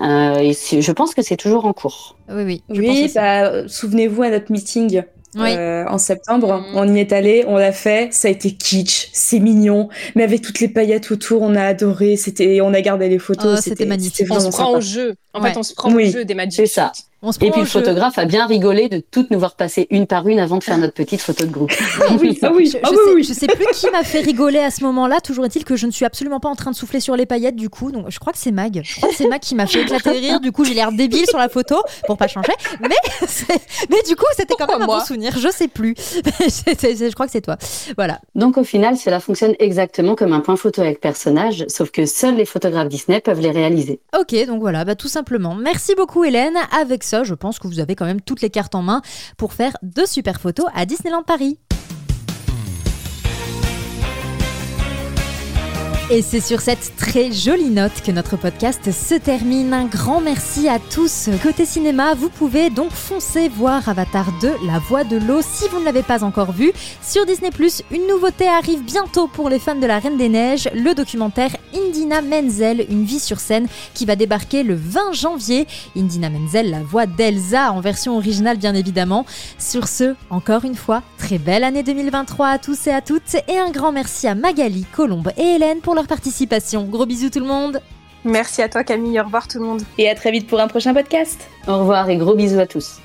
Euh, 0.00 0.36
et 0.38 0.52
je 0.52 0.92
pense 0.92 1.14
que 1.14 1.22
c'est 1.22 1.36
toujours 1.36 1.66
en 1.66 1.72
cours. 1.72 2.16
Oui, 2.30 2.42
oui. 2.44 2.62
je 2.70 2.80
Oui, 2.80 3.10
bah, 3.14 3.68
souvenez-vous 3.68 4.22
à 4.22 4.30
notre 4.30 4.50
meeting 4.50 5.02
Oui. 5.34 5.54
euh, 5.56 5.84
en 5.88 5.98
septembre. 5.98 6.58
Mhm. 6.60 6.64
On 6.74 6.94
y 6.94 6.98
est 7.00 7.12
allé, 7.12 7.44
on 7.46 7.56
l'a 7.56 7.72
fait, 7.72 8.12
ça 8.12 8.28
a 8.28 8.30
été 8.30 8.50
kitsch, 8.52 9.08
c'est 9.12 9.38
mignon, 9.38 9.88
mais 10.14 10.22
avec 10.24 10.42
toutes 10.42 10.60
les 10.60 10.68
paillettes 10.68 11.10
autour, 11.10 11.42
on 11.42 11.54
a 11.54 11.62
adoré, 11.64 12.16
c'était, 12.16 12.60
on 12.60 12.74
a 12.74 12.80
gardé 12.82 13.08
les 13.08 13.18
photos. 13.18 13.58
Oh, 13.58 13.60
c'était 13.62 13.86
magnifique. 13.86 14.26
On 14.30 14.40
se 14.40 14.48
prend 14.48 14.66
sympa. 14.66 14.78
au 14.78 14.80
jeu. 14.80 15.14
En 15.32 15.42
Ouais. 15.42 15.52
fait, 15.52 15.58
on 15.58 15.62
se 15.62 15.74
prend 15.74 15.92
Oui, 15.92 16.08
au 16.08 16.12
jeu 16.12 16.24
des 16.24 16.34
Magic 16.34 16.52
c'est 16.54 16.66
ça. 16.66 16.92
Shots. 17.22 17.28
On 17.28 17.32
se 17.32 17.38
Et 17.44 17.50
puis 17.50 17.60
le 17.60 17.66
jeu. 17.66 17.70
photographe 17.80 18.18
a 18.18 18.24
bien 18.24 18.46
rigolé 18.46 18.88
de 18.88 18.98
toutes 18.98 19.30
nous 19.30 19.38
voir 19.38 19.54
passer 19.54 19.86
une 19.90 20.06
par 20.06 20.26
une 20.26 20.38
avant 20.40 20.58
de 20.58 20.64
faire 20.64 20.78
notre 20.78 20.94
petite 20.94 21.20
photo 21.20 21.44
de 21.46 21.50
groupe. 21.50 21.72
Ah 22.08 22.14
oui, 22.20 22.38
ah 22.42 22.50
oui, 22.54 22.66
Je, 22.66 22.78
ah 22.82 22.88
je 22.90 22.90
oui, 22.90 22.98
sais, 23.04 23.14
oui. 23.14 23.24
je 23.24 23.32
sais 23.32 23.46
plus 23.46 23.66
qui 23.72 23.88
m'a 23.90 24.02
fait 24.02 24.20
rigoler 24.20 24.58
à 24.58 24.70
ce 24.70 24.82
moment-là. 24.84 25.20
Toujours 25.20 25.44
est-il 25.44 25.64
que 25.64 25.76
je 25.76 25.86
ne 25.86 25.92
suis 25.92 26.04
absolument 26.04 26.40
pas 26.40 26.48
en 26.48 26.54
train 26.56 26.70
de 26.70 26.76
souffler 26.76 27.00
sur 27.00 27.16
les 27.16 27.26
paillettes 27.26 27.56
du 27.56 27.70
coup. 27.70 27.92
Donc 27.92 28.06
je 28.10 28.18
crois 28.18 28.32
que 28.32 28.38
c'est 28.38 28.50
Mag. 28.50 28.80
Je 28.84 28.96
crois 28.96 29.08
que 29.08 29.14
c'est 29.14 29.28
Mag 29.28 29.40
qui 29.40 29.54
m'a 29.54 29.66
fait 29.66 29.82
éclater 29.82 30.10
rire. 30.10 30.40
Du 30.40 30.50
coup, 30.52 30.64
j'ai 30.64 30.74
l'air 30.74 30.90
débile 30.92 31.26
sur 31.26 31.38
la 31.38 31.48
photo 31.48 31.76
pour 32.06 32.16
pas 32.16 32.26
changer. 32.28 32.52
Mais, 32.80 32.88
mais 33.90 34.02
du 34.08 34.16
coup, 34.16 34.24
c'était 34.36 34.54
quand 34.58 34.66
même 34.66 34.82
un 34.82 34.86
bon 34.86 35.00
souvenir. 35.00 35.36
Je 35.38 35.48
sais 35.48 35.68
plus. 35.68 35.94
Je 36.40 37.12
crois 37.14 37.26
que 37.26 37.32
c'est 37.32 37.40
toi. 37.40 37.56
Voilà. 37.96 38.20
Donc 38.34 38.56
au 38.58 38.64
final, 38.64 38.96
cela 38.96 39.20
fonctionne 39.20 39.54
exactement 39.58 40.14
comme 40.14 40.32
un 40.32 40.40
point 40.40 40.56
photo 40.56 40.80
avec 40.82 41.00
personnage, 41.00 41.64
sauf 41.68 41.90
que 41.90 42.06
seuls 42.06 42.36
les 42.36 42.44
photographes 42.44 42.88
Disney 42.88 43.20
peuvent 43.20 43.40
les 43.40 43.50
réaliser. 43.50 44.00
Ok, 44.18 44.34
donc 44.46 44.60
voilà, 44.60 44.84
bah, 44.84 44.94
tout 44.94 45.08
simplement. 45.08 45.54
Merci 45.54 45.94
beaucoup 45.94 46.24
Hélène. 46.24 46.56
Avec 46.80 47.04
je 47.22 47.34
pense 47.34 47.58
que 47.58 47.66
vous 47.66 47.80
avez 47.80 47.94
quand 47.94 48.06
même 48.06 48.20
toutes 48.20 48.40
les 48.40 48.50
cartes 48.50 48.74
en 48.74 48.82
main 48.82 49.02
pour 49.36 49.52
faire 49.52 49.76
de 49.82 50.04
super 50.06 50.40
photos 50.40 50.66
à 50.74 50.86
Disneyland 50.86 51.22
Paris. 51.22 51.58
Et 56.10 56.20
c'est 56.20 56.40
sur 56.40 56.60
cette 56.60 56.96
très 56.96 57.32
jolie 57.32 57.70
note 57.70 58.02
que 58.04 58.10
notre 58.10 58.36
podcast 58.36 58.90
se 58.90 59.14
termine. 59.14 59.72
Un 59.72 59.86
grand 59.86 60.20
merci 60.20 60.68
à 60.68 60.78
tous. 60.78 61.30
Côté 61.42 61.64
cinéma, 61.64 62.14
vous 62.14 62.28
pouvez 62.28 62.70
donc 62.70 62.90
foncer 62.90 63.48
voir 63.48 63.88
Avatar 63.88 64.26
2, 64.40 64.52
La 64.66 64.78
Voix 64.78 65.04
de 65.04 65.16
l'eau, 65.16 65.40
si 65.42 65.68
vous 65.68 65.78
ne 65.78 65.84
l'avez 65.84 66.02
pas 66.02 66.24
encore 66.24 66.52
vu. 66.52 66.72
Sur 67.00 67.24
Disney+, 67.24 67.50
une 67.90 68.06
nouveauté 68.08 68.46
arrive 68.46 68.82
bientôt 68.82 69.26
pour 69.26 69.48
les 69.48 69.58
fans 69.58 69.76
de 69.76 69.86
la 69.86 70.00
Reine 70.00 70.18
des 70.18 70.28
Neiges, 70.28 70.68
le 70.74 70.92
documentaire 70.92 71.56
Indina 71.74 72.20
Menzel, 72.20 72.84
une 72.90 73.04
vie 73.04 73.20
sur 73.20 73.40
scène, 73.40 73.68
qui 73.94 74.04
va 74.04 74.16
débarquer 74.16 74.64
le 74.64 74.74
20 74.74 75.12
janvier. 75.12 75.66
Indina 75.96 76.28
Menzel, 76.28 76.70
la 76.70 76.80
voix 76.80 77.06
d'Elsa, 77.06 77.72
en 77.72 77.80
version 77.80 78.16
originale 78.16 78.58
bien 78.58 78.74
évidemment. 78.74 79.24
Sur 79.58 79.88
ce, 79.88 80.14
encore 80.30 80.64
une 80.64 80.74
fois, 80.74 81.02
très 81.16 81.38
belle 81.38 81.64
année 81.64 81.84
2023 81.84 82.48
à 82.48 82.58
tous 82.58 82.86
et 82.88 82.92
à 82.92 83.00
toutes, 83.00 83.34
et 83.48 83.58
un 83.58 83.70
grand 83.70 83.92
merci 83.92 84.26
à 84.26 84.34
Magali, 84.34 84.84
Colombe 84.92 85.30
et 85.38 85.54
Hélène 85.54 85.80
pour 85.92 85.96
leur 85.98 86.06
participation. 86.06 86.84
Gros 86.84 87.04
bisous 87.04 87.28
tout 87.28 87.40
le 87.40 87.44
monde 87.44 87.82
Merci 88.24 88.62
à 88.62 88.70
toi 88.70 88.82
Camille, 88.82 89.20
au 89.20 89.24
revoir 89.24 89.46
tout 89.46 89.58
le 89.58 89.66
monde. 89.66 89.82
Et 89.98 90.08
à 90.08 90.14
très 90.14 90.30
vite 90.30 90.46
pour 90.46 90.58
un 90.58 90.66
prochain 90.66 90.94
podcast. 90.94 91.46
Au 91.68 91.80
revoir 91.80 92.08
et 92.08 92.16
gros 92.16 92.34
bisous 92.34 92.60
à 92.60 92.66
tous. 92.66 92.98